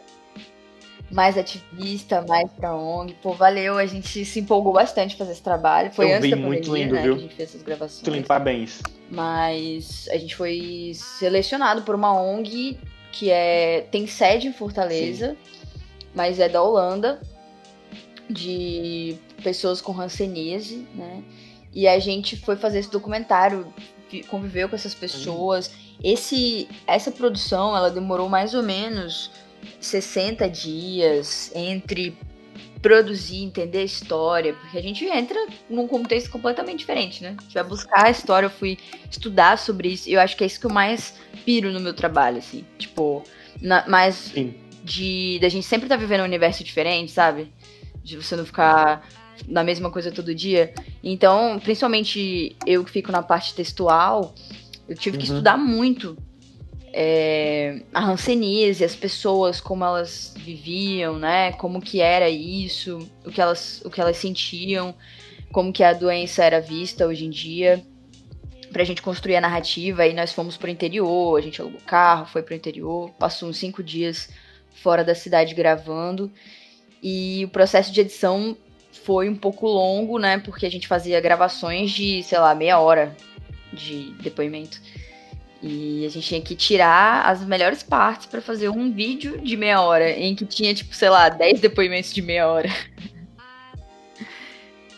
Mais 1.10 1.38
ativista, 1.38 2.24
mais 2.28 2.50
pra 2.52 2.74
ONG. 2.74 3.14
Pô, 3.22 3.32
valeu, 3.32 3.78
a 3.78 3.86
gente 3.86 4.24
se 4.24 4.40
empolgou 4.40 4.72
bastante 4.72 5.16
fazer 5.16 5.32
esse 5.32 5.42
trabalho. 5.42 5.92
Foi 5.92 6.06
eu 6.06 6.16
antes 6.16 6.30
da 6.30 6.36
pandemia, 6.36 6.46
muito 6.46 6.74
lindo, 6.74 6.94
né, 6.94 7.02
viu? 7.02 7.14
que 7.14 7.18
a 7.18 7.22
gente 7.22 7.34
fez 7.34 7.48
essas 7.50 7.62
gravações. 7.62 8.02
Muito 8.02 8.14
lindo, 8.14 8.26
parabéns. 8.26 8.82
Mas 9.10 10.08
a 10.10 10.16
gente 10.16 10.34
foi 10.34 10.92
selecionado 10.94 11.82
por 11.82 11.94
uma 11.94 12.12
ONG 12.20 12.78
que 13.12 13.30
é 13.30 13.86
tem 13.90 14.06
sede 14.06 14.48
em 14.48 14.52
Fortaleza, 14.52 15.30
Sim. 15.30 16.06
mas 16.14 16.38
é 16.38 16.48
da 16.48 16.62
Holanda, 16.62 17.20
de 18.28 19.16
pessoas 19.42 19.80
com 19.80 19.98
hanseníase, 19.98 20.86
né? 20.94 21.22
E 21.72 21.86
a 21.86 21.98
gente 21.98 22.36
foi 22.36 22.56
fazer 22.56 22.78
esse 22.80 22.90
documentário, 22.90 23.72
conviveu 24.28 24.68
com 24.68 24.74
essas 24.74 24.94
pessoas. 24.94 25.70
Esse, 26.02 26.68
essa 26.86 27.10
produção, 27.10 27.76
ela 27.76 27.90
demorou 27.90 28.28
mais 28.28 28.54
ou 28.54 28.62
menos 28.62 29.30
60 29.80 30.48
dias 30.48 31.50
entre 31.54 32.16
produzir, 32.80 33.42
entender 33.42 33.78
a 33.78 33.84
história, 33.84 34.54
porque 34.54 34.78
a 34.78 34.82
gente 34.82 35.04
entra 35.04 35.38
num 35.68 35.88
contexto 35.88 36.30
completamente 36.30 36.78
diferente, 36.78 37.22
né? 37.22 37.34
A 37.38 37.42
gente 37.42 37.54
vai 37.54 37.64
buscar 37.64 38.06
a 38.06 38.10
história, 38.10 38.46
eu 38.46 38.50
fui 38.50 38.78
estudar 39.10 39.58
sobre 39.58 39.88
isso, 39.88 40.08
e 40.08 40.12
eu 40.12 40.20
acho 40.20 40.36
que 40.36 40.44
é 40.44 40.46
isso 40.46 40.60
que 40.60 40.66
eu 40.66 40.70
mais 40.70 41.14
piro 41.44 41.72
no 41.72 41.80
meu 41.80 41.94
trabalho, 41.94 42.38
assim. 42.38 42.64
Tipo, 42.78 43.24
na, 43.60 43.86
mais 43.88 44.14
Sim. 44.14 44.54
de 44.84 45.38
da 45.40 45.48
gente 45.48 45.66
sempre 45.66 45.86
estar 45.86 45.96
tá 45.96 46.00
vivendo 46.00 46.20
um 46.20 46.24
universo 46.24 46.62
diferente, 46.62 47.10
sabe? 47.10 47.52
De 48.04 48.16
você 48.16 48.36
não 48.36 48.44
ficar 48.44 49.08
na 49.48 49.64
mesma 49.64 49.90
coisa 49.90 50.12
todo 50.12 50.34
dia. 50.34 50.72
Então, 51.02 51.58
principalmente 51.58 52.56
eu 52.64 52.84
que 52.84 52.90
fico 52.90 53.10
na 53.10 53.22
parte 53.22 53.54
textual, 53.54 54.34
eu 54.88 54.96
tive 54.96 55.16
uhum. 55.16 55.20
que 55.22 55.28
estudar 55.28 55.56
muito 55.56 56.16
é, 56.98 57.82
a 57.92 58.02
hanseníase, 58.02 58.82
as 58.82 58.96
pessoas, 58.96 59.60
como 59.60 59.84
elas 59.84 60.32
viviam, 60.34 61.18
né? 61.18 61.52
Como 61.52 61.78
que 61.78 62.00
era 62.00 62.30
isso, 62.30 63.06
o 63.22 63.30
que 63.30 63.38
elas, 63.38 63.82
o 63.84 63.90
que 63.90 64.00
elas 64.00 64.16
sentiam, 64.16 64.94
como 65.52 65.74
que 65.74 65.84
a 65.84 65.92
doença 65.92 66.42
era 66.42 66.58
vista 66.58 67.06
hoje 67.06 67.26
em 67.26 67.30
dia. 67.30 67.84
Pra 68.72 68.82
gente 68.82 69.02
construir 69.02 69.36
a 69.36 69.42
narrativa, 69.42 70.04
aí 70.04 70.14
nós 70.14 70.32
fomos 70.32 70.56
pro 70.56 70.70
interior, 70.70 71.38
a 71.38 71.42
gente 71.42 71.60
alugou 71.60 71.80
carro, 71.86 72.24
foi 72.24 72.42
pro 72.42 72.54
interior, 72.54 73.10
passou 73.18 73.50
uns 73.50 73.58
cinco 73.58 73.82
dias 73.82 74.30
fora 74.82 75.04
da 75.04 75.14
cidade 75.14 75.54
gravando. 75.54 76.32
E 77.02 77.44
o 77.44 77.48
processo 77.48 77.92
de 77.92 78.00
edição 78.00 78.56
foi 79.04 79.28
um 79.28 79.36
pouco 79.36 79.66
longo, 79.66 80.18
né? 80.18 80.38
Porque 80.38 80.64
a 80.64 80.70
gente 80.70 80.88
fazia 80.88 81.20
gravações 81.20 81.90
de, 81.90 82.22
sei 82.22 82.38
lá, 82.38 82.54
meia 82.54 82.80
hora 82.80 83.14
de 83.70 84.12
depoimento. 84.22 84.80
E 85.62 86.04
a 86.04 86.10
gente 86.10 86.28
tinha 86.28 86.40
que 86.40 86.54
tirar 86.54 87.26
as 87.26 87.44
melhores 87.44 87.82
partes 87.82 88.26
para 88.26 88.42
fazer 88.42 88.68
um 88.68 88.92
vídeo 88.92 89.38
de 89.38 89.56
meia 89.56 89.80
hora, 89.80 90.10
em 90.10 90.34
que 90.34 90.44
tinha, 90.44 90.74
tipo, 90.74 90.94
sei 90.94 91.08
lá, 91.08 91.28
10 91.28 91.60
depoimentos 91.60 92.12
de 92.12 92.20
meia 92.20 92.46
hora. 92.46 92.68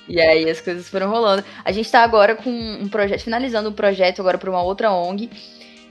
e 0.08 0.20
aí 0.20 0.50
as 0.50 0.60
coisas 0.60 0.88
foram 0.88 1.08
rolando. 1.08 1.44
A 1.64 1.70
gente 1.70 1.90
tá 1.90 2.02
agora 2.02 2.34
com 2.34 2.50
um 2.50 2.88
projeto, 2.88 3.22
finalizando 3.22 3.68
um 3.68 3.72
projeto 3.72 4.20
agora 4.20 4.36
para 4.36 4.50
uma 4.50 4.62
outra 4.62 4.92
ONG, 4.92 5.30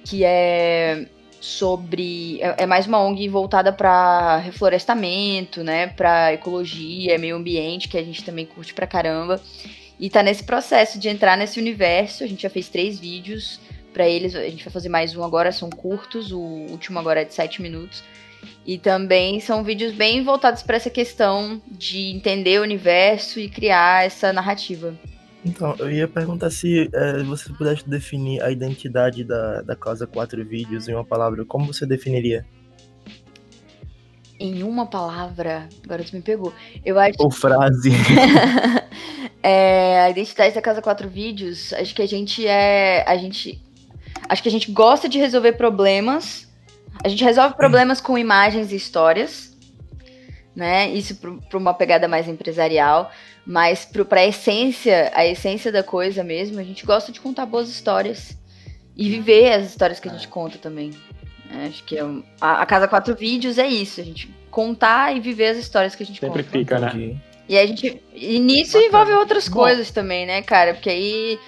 que 0.04 0.24
é 0.24 1.06
sobre 1.40 2.42
é, 2.42 2.64
é, 2.64 2.66
mais 2.66 2.88
uma 2.88 3.00
ONG 3.00 3.30
voltada 3.30 3.72
para 3.72 4.38
reflorestamento, 4.38 5.64
né, 5.64 5.88
para 5.88 6.34
ecologia, 6.34 7.18
meio 7.18 7.38
ambiente, 7.38 7.88
que 7.88 7.98
a 7.98 8.04
gente 8.04 8.24
também 8.24 8.46
curte 8.46 8.74
pra 8.74 8.86
caramba. 8.86 9.42
E 10.00 10.10
tá 10.10 10.22
nesse 10.22 10.44
processo 10.44 11.00
de 11.00 11.10
entrar 11.10 11.38
nesse 11.38 11.60
universo. 11.60 12.24
A 12.24 12.28
gente 12.28 12.44
já 12.44 12.50
fez 12.50 12.70
três 12.70 13.00
vídeos 13.00 13.60
para 13.98 14.08
eles. 14.08 14.36
A 14.36 14.44
gente 14.44 14.64
vai 14.64 14.72
fazer 14.72 14.90
mais 14.90 15.16
um 15.16 15.24
agora, 15.24 15.52
são 15.52 15.72
curtos. 15.72 16.32
O 16.32 16.40
último 16.40 17.00
agora 17.00 17.22
é 17.22 17.26
de 17.26 17.34
sete 17.34 17.64
minutos. 17.64 18.04
E 18.64 18.78
também 18.78 19.40
são 19.40 19.64
vídeos 19.64 19.92
bem 19.92 20.24
voltados 20.24 20.62
para 20.62 20.76
essa 20.76 20.92
questão 20.92 21.60
de 21.68 22.12
entender 22.12 22.60
o 22.60 22.64
universo 22.64 23.40
e 23.40 23.50
criar 23.50 24.06
essa 24.06 24.32
narrativa. 24.32 24.94
Então, 25.44 25.76
eu 25.80 25.90
ia 25.90 26.08
perguntar 26.08 26.52
se 26.52 26.88
é, 26.94 27.24
você 27.24 27.52
pudesse 27.52 27.90
definir 27.90 28.40
a 28.44 28.52
identidade 28.52 29.24
da, 29.24 29.64
da 29.64 29.76
Casa 29.76 30.06
Quatro 30.06 30.46
Vídeos 30.46 30.88
em 30.88 30.94
uma 30.94 31.06
palavra, 31.06 31.44
como 31.44 31.66
você 31.66 31.84
definiria? 31.86 32.46
Em 34.40 34.62
uma 34.62 34.86
palavra, 34.86 35.68
agora 35.84 36.04
tu 36.04 36.16
me 36.16 36.22
pegou. 36.22 36.54
Eu 36.86 37.00
acho. 37.00 37.16
Ou 37.18 37.32
frase. 37.32 37.90
é, 39.42 40.02
a 40.02 40.10
identidade 40.12 40.54
da 40.54 40.62
Casa 40.62 40.84
Quatro 40.84 41.10
Vídeos, 41.10 41.74
acho 41.74 41.96
que 41.96 42.04
a 42.04 42.08
gente 42.08 42.46
é. 42.46 43.04
A 43.08 43.18
gente. 43.18 43.66
Acho 44.30 44.44
que 44.44 44.50
a 44.50 44.52
gente 44.52 44.72
gosta 44.72 45.08
de 45.08 45.18
resolver 45.18 45.54
problemas. 45.54 46.48
A 47.04 47.08
gente 47.08 47.24
resolve 47.24 47.56
problemas 47.56 48.02
com 48.02 48.18
imagens 48.18 48.72
e 48.72 48.76
histórias. 48.76 49.56
Né? 50.56 50.90
Isso 50.90 51.16
para 51.16 51.58
uma 51.58 51.74
pegada 51.74 52.08
mais 52.08 52.28
empresarial. 52.28 53.12
Mas 53.46 53.86
para 53.86 54.22
a 54.22 54.28
essência, 54.28 55.12
a 55.14 55.26
essência 55.26 55.72
da 55.72 55.84
coisa 55.84 56.24
mesmo, 56.24 56.60
a 56.60 56.64
gente 56.64 56.86
gosta 56.86 57.12
de 57.12 57.22
contar 57.22 57.46
boas 57.46 57.70
histórias 57.70 58.38
e 58.96 59.10
viver 59.10 59.54
as 59.54 59.66
histórias 59.70 60.00
que 60.00 60.10
a 60.10 60.12
gente 60.12 60.26
é. 60.26 60.30
conta 60.30 60.58
também. 60.58 60.92
É, 61.50 61.68
acho 61.68 61.84
que 61.84 61.98
é 61.98 62.04
um, 62.04 62.24
a, 62.42 62.62
a, 62.62 62.66
Casa 62.66 62.88
Quatro 62.88 63.16
Vídeos 63.16 63.58
é 63.58 63.66
isso, 63.66 64.02
a 64.02 64.04
gente 64.04 64.30
contar 64.52 65.16
e 65.16 65.22
viver 65.22 65.48
as 65.48 65.58
histórias 65.58 65.96
que 65.96 66.04
a 66.04 66.06
gente 66.06 66.20
Sempre 66.20 66.44
conta. 66.44 66.52
Sempre 66.52 66.60
fica, 66.60 66.80
né? 66.80 67.22
E 67.48 67.58
a 67.58 67.66
gente. 67.66 68.02
E 68.14 68.40
nisso 68.40 68.78
envolve 68.78 69.14
outras 69.14 69.48
Bom. 69.48 69.62
coisas 69.62 69.92
também, 69.92 70.26
né, 70.26 70.42
cara? 70.42 70.74
Porque 70.74 70.90
aí. 70.90 71.40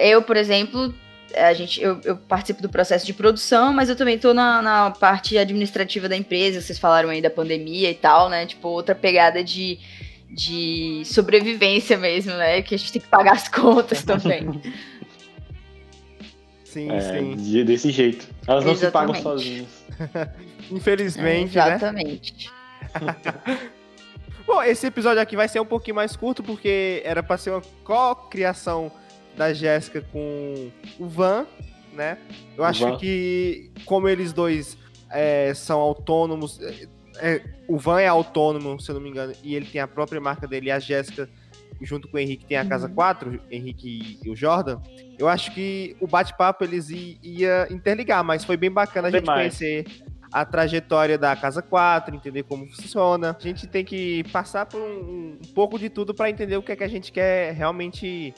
Eu, 0.00 0.20
por 0.20 0.36
exemplo, 0.36 0.94
a 1.34 1.52
gente, 1.52 1.80
eu, 1.80 2.00
eu, 2.04 2.16
participo 2.16 2.62
do 2.62 2.68
processo 2.68 3.06
de 3.06 3.12
produção, 3.12 3.72
mas 3.72 3.88
eu 3.88 3.96
também 3.96 4.18
tô 4.18 4.34
na, 4.34 4.62
na, 4.62 4.90
parte 4.90 5.36
administrativa 5.36 6.08
da 6.08 6.16
empresa. 6.16 6.60
Vocês 6.60 6.78
falaram 6.78 7.08
aí 7.08 7.20
da 7.22 7.30
pandemia 7.30 7.90
e 7.90 7.94
tal, 7.94 8.28
né? 8.28 8.46
Tipo, 8.46 8.68
outra 8.68 8.94
pegada 8.94 9.42
de 9.42 9.78
de 10.32 11.02
sobrevivência 11.04 11.98
mesmo, 11.98 12.32
né? 12.34 12.62
Que 12.62 12.74
a 12.74 12.78
gente 12.78 12.92
tem 12.92 13.02
que 13.02 13.08
pagar 13.08 13.32
as 13.32 13.48
contas 13.48 14.04
também. 14.04 14.60
Sim, 16.64 16.88
é, 16.88 17.00
sim. 17.00 17.64
Desse 17.64 17.90
jeito. 17.90 18.28
Elas 18.46 18.64
não 18.64 18.70
Exatamente. 18.70 19.16
se 19.16 19.22
pagam 19.22 19.36
sozinhas. 19.36 19.84
Infelizmente, 20.70 21.58
é, 21.58 21.62
Exatamente. 21.66 22.50
Né? 23.00 23.16
Bom, 24.46 24.62
esse 24.62 24.86
episódio 24.86 25.20
aqui 25.20 25.34
vai 25.34 25.48
ser 25.48 25.58
um 25.58 25.66
pouquinho 25.66 25.96
mais 25.96 26.14
curto, 26.14 26.44
porque 26.44 27.02
era 27.04 27.24
para 27.24 27.36
ser 27.38 27.50
uma 27.50 27.62
co-criação 27.82 28.92
da 29.40 29.54
Jéssica 29.54 30.02
com 30.12 30.70
o 30.98 31.08
Van, 31.08 31.46
né? 31.94 32.18
Eu 32.54 32.62
o 32.62 32.66
acho 32.66 32.86
Van. 32.86 32.98
que, 32.98 33.70
como 33.86 34.06
eles 34.06 34.34
dois 34.34 34.76
é, 35.10 35.54
são 35.54 35.80
autônomos, 35.80 36.60
é, 37.16 37.42
o 37.66 37.78
Van 37.78 38.02
é 38.02 38.06
autônomo, 38.06 38.78
se 38.78 38.90
eu 38.90 38.96
não 38.96 39.00
me 39.00 39.08
engano, 39.08 39.32
e 39.42 39.54
ele 39.54 39.64
tem 39.64 39.80
a 39.80 39.88
própria 39.88 40.20
marca 40.20 40.46
dele, 40.46 40.66
e 40.66 40.70
a 40.70 40.78
Jéssica, 40.78 41.26
junto 41.80 42.06
com 42.06 42.18
o 42.18 42.20
Henrique, 42.20 42.44
tem 42.44 42.58
a 42.58 42.66
Casa 42.66 42.86
4, 42.86 43.30
uhum. 43.30 43.38
Henrique 43.50 44.18
e 44.22 44.28
o 44.28 44.36
Jordan. 44.36 44.78
Eu 45.18 45.26
acho 45.26 45.54
que 45.54 45.96
o 46.02 46.06
bate-papo 46.06 46.62
eles 46.62 46.90
ia 46.90 47.66
interligar, 47.70 48.22
mas 48.22 48.44
foi 48.44 48.58
bem 48.58 48.70
bacana 48.70 49.08
a 49.08 49.10
gente 49.10 49.24
conhecer 49.24 49.86
a 50.30 50.44
trajetória 50.44 51.16
da 51.16 51.34
Casa 51.34 51.62
4, 51.62 52.14
entender 52.14 52.42
como 52.42 52.66
funciona. 52.66 53.34
A 53.38 53.42
gente 53.42 53.66
tem 53.66 53.86
que 53.86 54.22
passar 54.24 54.66
por 54.66 54.82
um, 54.82 55.38
um 55.42 55.52
pouco 55.54 55.78
de 55.78 55.88
tudo 55.88 56.12
para 56.12 56.28
entender 56.28 56.58
o 56.58 56.62
que 56.62 56.72
é 56.72 56.76
que 56.76 56.84
a 56.84 56.88
gente 56.88 57.10
quer 57.10 57.54
realmente 57.54 58.34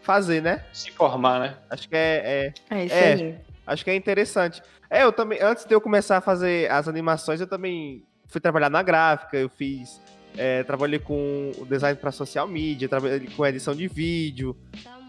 fazer, 0.00 0.42
né? 0.42 0.64
Se 0.72 0.90
formar, 0.90 1.40
né? 1.40 1.54
Acho 1.70 1.88
que 1.88 1.96
é. 1.96 2.52
É, 2.70 2.78
é 2.78 2.84
isso 2.84 2.94
é, 2.94 3.12
aí. 3.12 3.36
Acho 3.66 3.84
que 3.84 3.90
é 3.90 3.96
interessante. 3.96 4.62
É, 4.88 5.02
eu 5.02 5.12
também, 5.12 5.42
antes 5.42 5.64
de 5.64 5.74
eu 5.74 5.80
começar 5.80 6.18
a 6.18 6.20
fazer 6.20 6.70
as 6.70 6.86
animações, 6.86 7.40
eu 7.40 7.46
também 7.46 8.04
fui 8.26 8.40
trabalhar 8.40 8.70
na 8.70 8.82
gráfica, 8.82 9.36
eu 9.36 9.48
fiz. 9.48 10.00
É, 10.38 10.62
trabalhei 10.64 10.98
com 10.98 11.50
o 11.56 11.64
design 11.64 11.98
para 11.98 12.12
social 12.12 12.46
media, 12.46 12.88
trabalhei 12.88 13.26
com 13.34 13.46
edição 13.46 13.74
de 13.74 13.88
vídeo, 13.88 14.54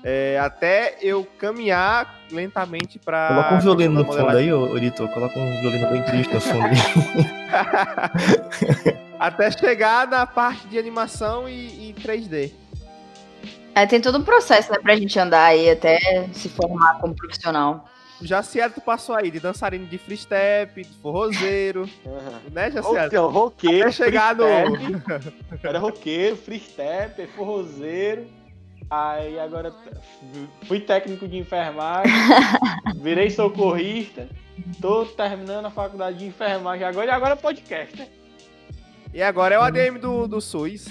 é, 0.04 0.40
até 0.40 0.98
eu 1.02 1.28
caminhar 1.38 2.22
lentamente 2.32 2.98
para. 2.98 3.28
Coloca 3.28 3.56
um 3.56 3.60
violino 3.60 3.96
no 3.96 4.06
fundo 4.06 4.30
aí, 4.30 4.54
Orito. 4.54 5.06
Coloca 5.10 5.38
um 5.38 5.62
violino 5.62 5.90
bem 5.90 6.02
triste 6.04 6.34
no 6.34 6.40
fundo 6.40 6.64
até 9.20 9.52
chegar 9.52 10.08
na 10.08 10.26
parte 10.26 10.66
de 10.68 10.78
animação 10.78 11.50
e, 11.50 11.90
e 11.90 11.94
3D. 11.94 12.52
É, 13.78 13.86
tem 13.86 14.02
todo 14.02 14.18
um 14.18 14.24
processo 14.24 14.72
né, 14.72 14.80
pra 14.82 14.96
gente 14.96 15.20
andar 15.20 15.44
aí 15.44 15.70
até 15.70 16.28
se 16.34 16.50
formar 16.50 16.98
como 17.00 17.14
profissional. 17.14 17.86
Já 18.24 18.42
certo 18.42 18.82
passou 18.82 19.14
aí 19.14 19.30
de 19.30 19.40
dançarino 19.40 19.86
de 19.86 20.00
free 20.00 20.18
step, 20.18 20.82
de 20.82 20.98
forrozeiro, 20.98 21.88
uhum. 22.04 22.52
né, 22.52 22.72
Jaciado? 22.72 23.06
Então, 23.06 23.30
roqueiro, 23.30 23.84
Até 23.84 23.92
chegar 23.92 24.34
no... 24.34 24.46
Era 25.62 25.78
roqueiro, 25.78 26.36
free 26.36 26.60
step, 26.60 27.28
forrozeiro. 27.28 28.26
Aí 28.90 29.40
agora 29.40 29.72
fui 30.64 30.80
técnico 30.80 31.28
de 31.28 31.38
enfermagem, 31.38 32.12
virei 33.00 33.30
socorrista, 33.30 34.28
tô 34.82 35.06
terminando 35.06 35.68
a 35.68 35.70
faculdade 35.70 36.18
de 36.18 36.26
enfermagem 36.26 36.84
agora 36.84 37.06
e 37.06 37.12
agora 37.12 37.34
é 37.34 37.36
podcast, 37.36 37.96
né? 37.96 38.08
E 39.14 39.22
agora 39.22 39.54
é 39.54 39.60
o 39.60 39.62
ADM 39.62 40.00
do, 40.00 40.28
do 40.28 40.42
SUS. 40.42 40.88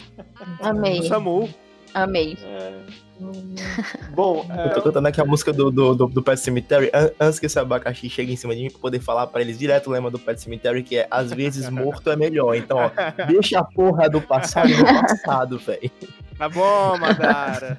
Amei. 0.61 1.01
Do 1.01 1.07
SAMU. 1.09 1.66
Amei. 1.97 2.37
É... 2.45 2.73
Bom, 4.15 4.47
eu 4.67 4.75
tô 4.75 4.83
cantando 4.83 5.09
aqui 5.09 5.19
a 5.19 5.25
música 5.25 5.51
do, 5.51 5.71
do, 5.71 5.95
do, 5.95 6.07
do 6.07 6.23
Pet 6.23 6.39
Cemetery 6.39 6.91
antes 7.19 7.39
que 7.39 7.47
esse 7.47 7.59
abacaxi 7.59 8.11
chegue 8.11 8.31
em 8.31 8.37
cima 8.37 8.55
de 8.55 8.65
mim 8.65 8.71
pra 8.71 8.79
poder 8.79 9.01
falar 9.01 9.27
pra 9.29 9.41
eles 9.41 9.59
direto 9.59 9.87
o 9.87 9.91
lema 9.91 10.11
do 10.11 10.19
Pet 10.19 10.39
Cemetery, 10.39 10.83
que 10.83 10.99
é 10.99 11.09
às 11.11 11.33
vezes 11.33 11.71
morto 11.71 12.11
é 12.11 12.17
melhor. 12.17 12.55
Então, 12.55 12.77
ó, 12.77 12.91
deixa 13.27 13.61
a 13.61 13.65
porra 13.65 14.11
do 14.11 14.21
passado 14.21 14.69
no 14.69 14.85
passado, 14.85 15.59
velho. 15.59 15.91
Tá 16.37 16.51
bom, 16.51 16.99
Madara. 16.99 17.79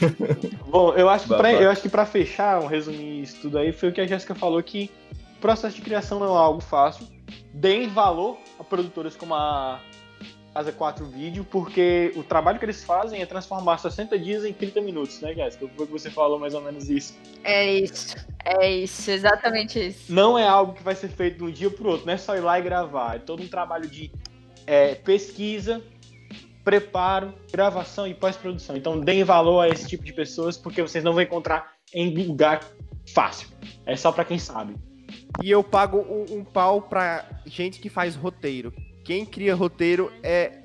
bom, 0.66 0.94
eu 0.94 1.10
acho, 1.10 1.28
que 1.28 1.36
pra, 1.36 1.52
eu 1.52 1.70
acho 1.70 1.82
que 1.82 1.88
pra 1.90 2.06
fechar, 2.06 2.62
um 2.62 2.66
resumir 2.66 3.20
isso 3.20 3.42
tudo 3.42 3.58
aí, 3.58 3.70
foi 3.70 3.90
o 3.90 3.92
que 3.92 4.00
a 4.00 4.06
Jéssica 4.06 4.34
falou, 4.34 4.62
que 4.62 4.90
o 5.36 5.40
processo 5.42 5.76
de 5.76 5.82
criação 5.82 6.18
não 6.18 6.34
é 6.34 6.38
algo 6.38 6.62
fácil. 6.62 7.06
Deem 7.52 7.88
valor 7.88 8.38
a 8.58 8.64
produtoras 8.64 9.14
como 9.14 9.34
a 9.34 9.78
Casa 10.54 10.70
4 10.70 11.04
Vídeo, 11.06 11.44
porque 11.50 12.12
o 12.14 12.22
trabalho 12.22 12.60
que 12.60 12.64
eles 12.64 12.84
fazem 12.84 13.20
é 13.20 13.26
transformar 13.26 13.76
60 13.76 14.16
dias 14.16 14.44
em 14.44 14.52
30 14.52 14.80
minutos, 14.82 15.20
né, 15.20 15.34
Jéssica? 15.34 15.68
Foi 15.76 15.84
que 15.84 15.92
você 15.92 16.08
falou 16.08 16.38
mais 16.38 16.54
ou 16.54 16.60
menos 16.60 16.88
isso. 16.88 17.18
É 17.42 17.74
isso, 17.74 18.14
é 18.44 18.70
isso, 18.70 19.10
exatamente 19.10 19.88
isso. 19.88 20.12
Não 20.12 20.38
é 20.38 20.46
algo 20.46 20.74
que 20.74 20.82
vai 20.84 20.94
ser 20.94 21.08
feito 21.08 21.38
de 21.38 21.42
um 21.42 21.50
dia 21.50 21.68
pro 21.68 21.90
outro, 21.90 22.06
não 22.06 22.14
é 22.14 22.16
só 22.16 22.36
ir 22.36 22.40
lá 22.40 22.56
e 22.60 22.62
gravar. 22.62 23.16
É 23.16 23.18
todo 23.18 23.42
um 23.42 23.48
trabalho 23.48 23.88
de 23.88 24.12
é, 24.64 24.94
pesquisa, 24.94 25.82
preparo, 26.62 27.34
gravação 27.50 28.06
e 28.06 28.14
pós-produção. 28.14 28.76
Então 28.76 29.00
deem 29.00 29.24
valor 29.24 29.60
a 29.60 29.68
esse 29.68 29.88
tipo 29.88 30.04
de 30.04 30.12
pessoas, 30.12 30.56
porque 30.56 30.80
vocês 30.80 31.02
não 31.02 31.14
vão 31.14 31.22
encontrar 31.22 31.72
em 31.92 32.14
lugar 32.24 32.60
fácil. 33.12 33.48
É 33.84 33.96
só 33.96 34.12
para 34.12 34.24
quem 34.24 34.38
sabe. 34.38 34.76
E 35.42 35.50
eu 35.50 35.64
pago 35.64 35.98
um, 35.98 36.38
um 36.38 36.44
pau 36.44 36.80
pra 36.80 37.28
gente 37.44 37.80
que 37.80 37.88
faz 37.88 38.14
roteiro 38.14 38.72
quem 39.04 39.26
cria 39.26 39.54
roteiro 39.54 40.10
é 40.22 40.60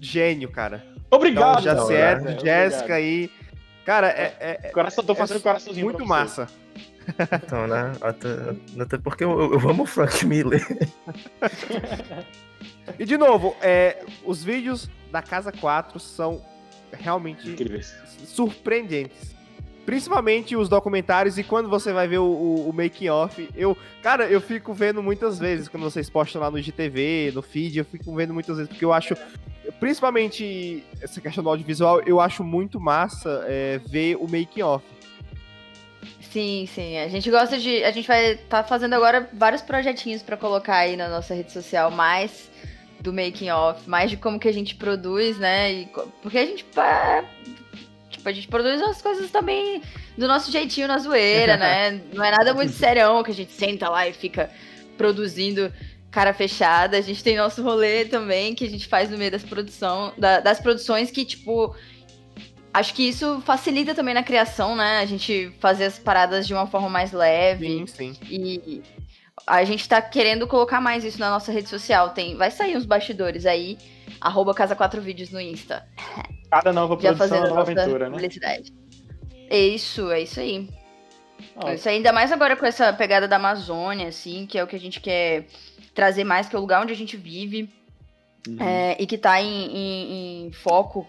gênio, 0.00 0.50
cara. 0.50 0.84
Obrigado, 1.10 1.60
então, 1.60 1.62
já 1.62 1.86
certo, 1.86 2.28
é, 2.28 2.38
Jéssica 2.38 2.94
aí. 2.94 3.30
Cara, 3.84 4.08
é. 4.08 4.36
é, 4.40 4.60
é 4.64 4.68
Coração, 4.70 5.04
tô 5.04 5.14
fazendo 5.14 5.38
é 5.38 5.40
coraçãozinho. 5.40 5.86
Muito 5.86 6.04
massa. 6.04 6.48
Então, 7.44 7.66
né? 7.66 7.92
Até, 8.00 8.28
até 8.80 8.98
porque 8.98 9.22
eu, 9.24 9.52
eu 9.52 9.68
amo 9.68 9.82
o 9.82 9.86
Frank 9.86 10.24
Miller. 10.24 10.66
e 12.98 13.04
de 13.04 13.16
novo, 13.18 13.54
é, 13.60 14.02
os 14.24 14.42
vídeos 14.42 14.88
da 15.12 15.20
Casa 15.20 15.52
4 15.52 16.00
são 16.00 16.42
realmente 16.92 17.50
Incríveis. 17.50 17.94
surpreendentes. 18.26 19.34
Principalmente 19.84 20.56
os 20.56 20.68
documentários 20.68 21.36
e 21.36 21.44
quando 21.44 21.68
você 21.68 21.92
vai 21.92 22.08
ver 22.08 22.18
o, 22.18 22.24
o, 22.24 22.70
o 22.70 22.72
making 22.72 23.08
off, 23.08 23.48
eu, 23.54 23.76
cara, 24.02 24.26
eu 24.26 24.40
fico 24.40 24.72
vendo 24.72 25.02
muitas 25.02 25.38
vezes 25.38 25.68
quando 25.68 25.82
vocês 25.82 26.08
postam 26.08 26.40
lá 26.40 26.50
no 26.50 26.58
IGTV, 26.58 27.32
no 27.34 27.42
feed, 27.42 27.78
eu 27.78 27.84
fico 27.84 28.14
vendo 28.14 28.32
muitas 28.32 28.56
vezes 28.56 28.68
porque 28.68 28.84
eu 28.84 28.92
acho, 28.92 29.14
principalmente 29.78 30.82
essa 31.02 31.20
questão 31.20 31.44
do 31.44 31.50
audiovisual, 31.50 32.00
eu 32.02 32.18
acho 32.18 32.42
muito 32.42 32.80
massa 32.80 33.44
é, 33.46 33.78
ver 33.86 34.16
o 34.16 34.22
making 34.22 34.62
off. 34.62 34.84
Sim, 36.34 36.66
sim. 36.66 36.98
A 36.98 37.06
gente 37.06 37.30
gosta 37.30 37.56
de. 37.56 37.84
A 37.84 37.92
gente 37.92 38.08
vai 38.08 38.36
tá 38.36 38.64
fazendo 38.64 38.94
agora 38.94 39.28
vários 39.32 39.62
projetinhos 39.62 40.20
para 40.20 40.36
colocar 40.36 40.78
aí 40.78 40.96
na 40.96 41.08
nossa 41.08 41.32
rede 41.32 41.52
social, 41.52 41.92
mais 41.92 42.50
do 42.98 43.12
making 43.12 43.50
off, 43.50 43.88
mais 43.88 44.10
de 44.10 44.16
como 44.16 44.40
que 44.40 44.48
a 44.48 44.52
gente 44.52 44.74
produz, 44.74 45.38
né? 45.38 45.72
E, 45.72 45.88
porque 46.22 46.38
a 46.38 46.46
gente 46.46 46.64
Tipo, 48.24 48.28
a 48.28 48.32
gente 48.32 48.48
produz 48.48 48.80
as 48.82 49.02
coisas 49.02 49.30
também 49.30 49.82
do 50.16 50.26
nosso 50.26 50.50
jeitinho 50.50 50.88
na 50.88 50.98
zoeira, 50.98 51.56
né? 51.56 52.00
Não 52.12 52.24
é 52.24 52.30
nada 52.30 52.54
muito 52.54 52.72
serião 52.72 53.22
que 53.22 53.30
a 53.30 53.34
gente 53.34 53.52
senta 53.52 53.88
lá 53.90 54.08
e 54.08 54.12
fica 54.12 54.50
produzindo 54.96 55.72
cara 56.10 56.32
fechada. 56.32 56.96
A 56.96 57.00
gente 57.00 57.22
tem 57.22 57.36
nosso 57.36 57.62
rolê 57.62 58.04
também 58.04 58.54
que 58.54 58.64
a 58.64 58.70
gente 58.70 58.86
faz 58.86 59.10
no 59.10 59.18
meio 59.18 59.30
das 59.30 59.42
produção, 59.42 60.12
da, 60.16 60.40
das 60.40 60.58
produções 60.58 61.10
que, 61.10 61.24
tipo, 61.24 61.74
acho 62.72 62.94
que 62.94 63.06
isso 63.06 63.42
facilita 63.44 63.94
também 63.94 64.14
na 64.14 64.22
criação, 64.22 64.74
né? 64.74 65.00
A 65.00 65.06
gente 65.06 65.52
fazer 65.60 65.84
as 65.84 65.98
paradas 65.98 66.46
de 66.46 66.54
uma 66.54 66.66
forma 66.66 66.88
mais 66.88 67.12
leve. 67.12 67.66
Sim, 67.66 67.86
sim. 67.86 68.16
E 68.30 68.82
a 69.46 69.64
gente 69.64 69.86
tá 69.86 70.00
querendo 70.00 70.46
colocar 70.46 70.80
mais 70.80 71.04
isso 71.04 71.20
na 71.20 71.28
nossa 71.28 71.52
rede 71.52 71.68
social. 71.68 72.10
Tem, 72.10 72.36
vai 72.36 72.50
sair 72.50 72.76
uns 72.76 72.86
bastidores 72.86 73.44
aí, 73.44 73.76
arroba 74.20 74.54
Casa 74.54 74.74
4 74.74 75.00
Vídeos 75.00 75.30
no 75.30 75.40
Insta. 75.40 75.86
Cada 76.50 76.72
nova 76.72 76.96
produção 76.96 77.36
é 77.36 77.40
uma 77.40 77.48
nova 77.48 77.60
aventura, 77.62 78.06
né? 78.06 78.10
Publicidade. 78.10 78.72
É 79.48 79.58
isso, 79.58 80.10
é 80.10 80.22
isso 80.22 80.40
aí. 80.40 80.68
Oh. 81.56 81.70
Isso 81.70 81.88
ainda 81.88 82.12
mais 82.12 82.32
agora 82.32 82.56
com 82.56 82.66
essa 82.66 82.92
pegada 82.92 83.28
da 83.28 83.36
Amazônia, 83.36 84.08
assim, 84.08 84.46
que 84.46 84.58
é 84.58 84.64
o 84.64 84.66
que 84.66 84.76
a 84.76 84.80
gente 84.80 85.00
quer 85.00 85.46
trazer 85.94 86.24
mais, 86.24 86.48
que 86.48 86.56
é 86.56 86.58
o 86.58 86.62
lugar 86.62 86.82
onde 86.82 86.92
a 86.92 86.96
gente 86.96 87.16
vive 87.16 87.68
uhum. 88.48 88.56
é, 88.60 88.96
e 88.98 89.06
que 89.06 89.16
tá 89.16 89.40
em, 89.40 89.66
em, 89.66 90.46
em, 90.46 90.52
foco 90.52 91.06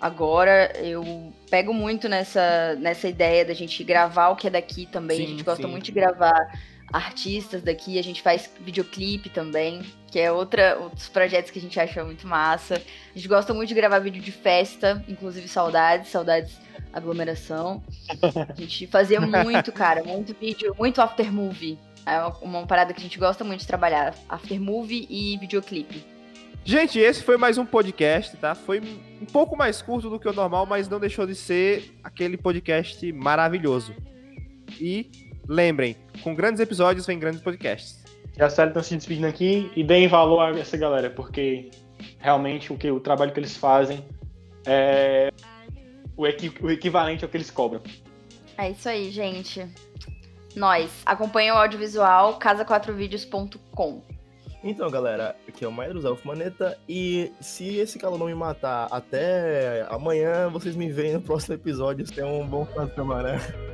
agora. 0.00 0.72
Eu 0.76 1.32
pego 1.50 1.74
muito 1.74 2.08
nessa, 2.08 2.74
nessa 2.76 3.08
ideia 3.08 3.44
da 3.44 3.54
gente 3.54 3.82
gravar 3.84 4.30
o 4.30 4.36
que 4.36 4.46
é 4.46 4.50
daqui 4.50 4.86
também. 4.86 5.18
Sim, 5.18 5.24
a 5.24 5.28
gente 5.28 5.42
gosta 5.42 5.64
sim. 5.64 5.70
muito 5.70 5.84
de 5.84 5.92
gravar 5.92 6.58
artistas 6.92 7.62
daqui, 7.62 7.98
a 7.98 8.02
gente 8.02 8.20
faz 8.20 8.50
videoclipe 8.60 9.30
também, 9.30 9.82
que 10.10 10.18
é 10.18 10.30
outra, 10.30 10.78
outros 10.78 11.08
projetos 11.08 11.50
que 11.50 11.58
a 11.58 11.62
gente 11.62 11.78
acha 11.80 12.04
muito 12.04 12.26
massa. 12.26 12.74
A 12.74 13.18
gente 13.18 13.28
gosta 13.28 13.54
muito 13.54 13.68
de 13.68 13.74
gravar 13.74 13.98
vídeo 13.98 14.22
de 14.22 14.32
festa, 14.32 15.02
inclusive 15.08 15.48
saudades, 15.48 16.10
saudades 16.10 16.60
aglomeração. 16.92 17.82
A 18.48 18.54
gente 18.54 18.86
fazia 18.88 19.20
muito, 19.20 19.72
cara, 19.72 20.04
muito 20.04 20.36
vídeo, 20.38 20.74
muito 20.78 21.00
after 21.00 21.32
movie. 21.32 21.78
É 22.04 22.18
uma, 22.18 22.38
uma 22.38 22.66
parada 22.66 22.92
que 22.92 23.00
a 23.00 23.02
gente 23.02 23.18
gosta 23.18 23.42
muito 23.42 23.60
de 23.60 23.66
trabalhar, 23.66 24.14
after 24.28 24.60
movie 24.60 25.06
e 25.08 25.38
videoclipe. 25.38 26.04
Gente, 26.64 26.98
esse 26.98 27.22
foi 27.22 27.36
mais 27.36 27.58
um 27.58 27.66
podcast, 27.66 28.36
tá? 28.36 28.54
Foi 28.54 28.80
um 28.80 29.24
pouco 29.24 29.56
mais 29.56 29.82
curto 29.82 30.08
do 30.08 30.20
que 30.20 30.28
o 30.28 30.32
normal, 30.32 30.64
mas 30.64 30.88
não 30.88 31.00
deixou 31.00 31.26
de 31.26 31.34
ser 31.34 31.92
aquele 32.04 32.36
podcast 32.36 33.12
maravilhoso. 33.12 33.94
E 34.80 35.10
lembrem, 35.48 35.96
com 36.22 36.34
grandes 36.34 36.60
episódios 36.60 37.06
vem 37.06 37.18
grandes 37.18 37.40
podcasts. 37.40 38.02
Já 38.36 38.48
sério 38.48 38.70
estão 38.70 38.82
se 38.82 38.96
despedindo 38.96 39.26
aqui 39.26 39.70
e 39.76 39.84
deem 39.84 40.08
valor 40.08 40.40
a 40.40 40.58
essa 40.58 40.76
galera, 40.76 41.10
porque 41.10 41.70
realmente 42.18 42.72
o, 42.72 42.76
que, 42.76 42.90
o 42.90 42.98
trabalho 42.98 43.32
que 43.32 43.40
eles 43.40 43.56
fazem 43.56 44.04
é 44.66 45.30
o, 46.16 46.26
equi, 46.26 46.52
o 46.62 46.70
equivalente 46.70 47.24
ao 47.24 47.30
que 47.30 47.36
eles 47.36 47.50
cobram. 47.50 47.82
É 48.56 48.70
isso 48.70 48.88
aí, 48.88 49.10
gente. 49.10 49.66
Nós. 50.54 50.90
Acompanha 51.04 51.54
o 51.54 51.58
audiovisual 51.58 52.38
casa4vídeos.com. 52.38 54.02
Então, 54.64 54.88
galera, 54.88 55.34
aqui 55.48 55.64
é 55.64 55.68
o 55.68 55.72
Mairo 55.72 56.00
Zelf 56.00 56.24
Maneta 56.24 56.78
e 56.88 57.32
se 57.40 57.78
esse 57.78 57.98
calor 57.98 58.16
não 58.16 58.26
me 58.26 58.34
matar 58.34 58.86
até 58.92 59.84
amanhã, 59.90 60.48
vocês 60.48 60.76
me 60.76 60.90
veem 60.90 61.14
no 61.14 61.20
próximo 61.20 61.54
episódio. 61.54 62.06
Tenham 62.06 62.40
um 62.40 62.46
bom 62.46 62.64
final 62.64 62.86
de 62.86 62.94
semana. 62.94 63.71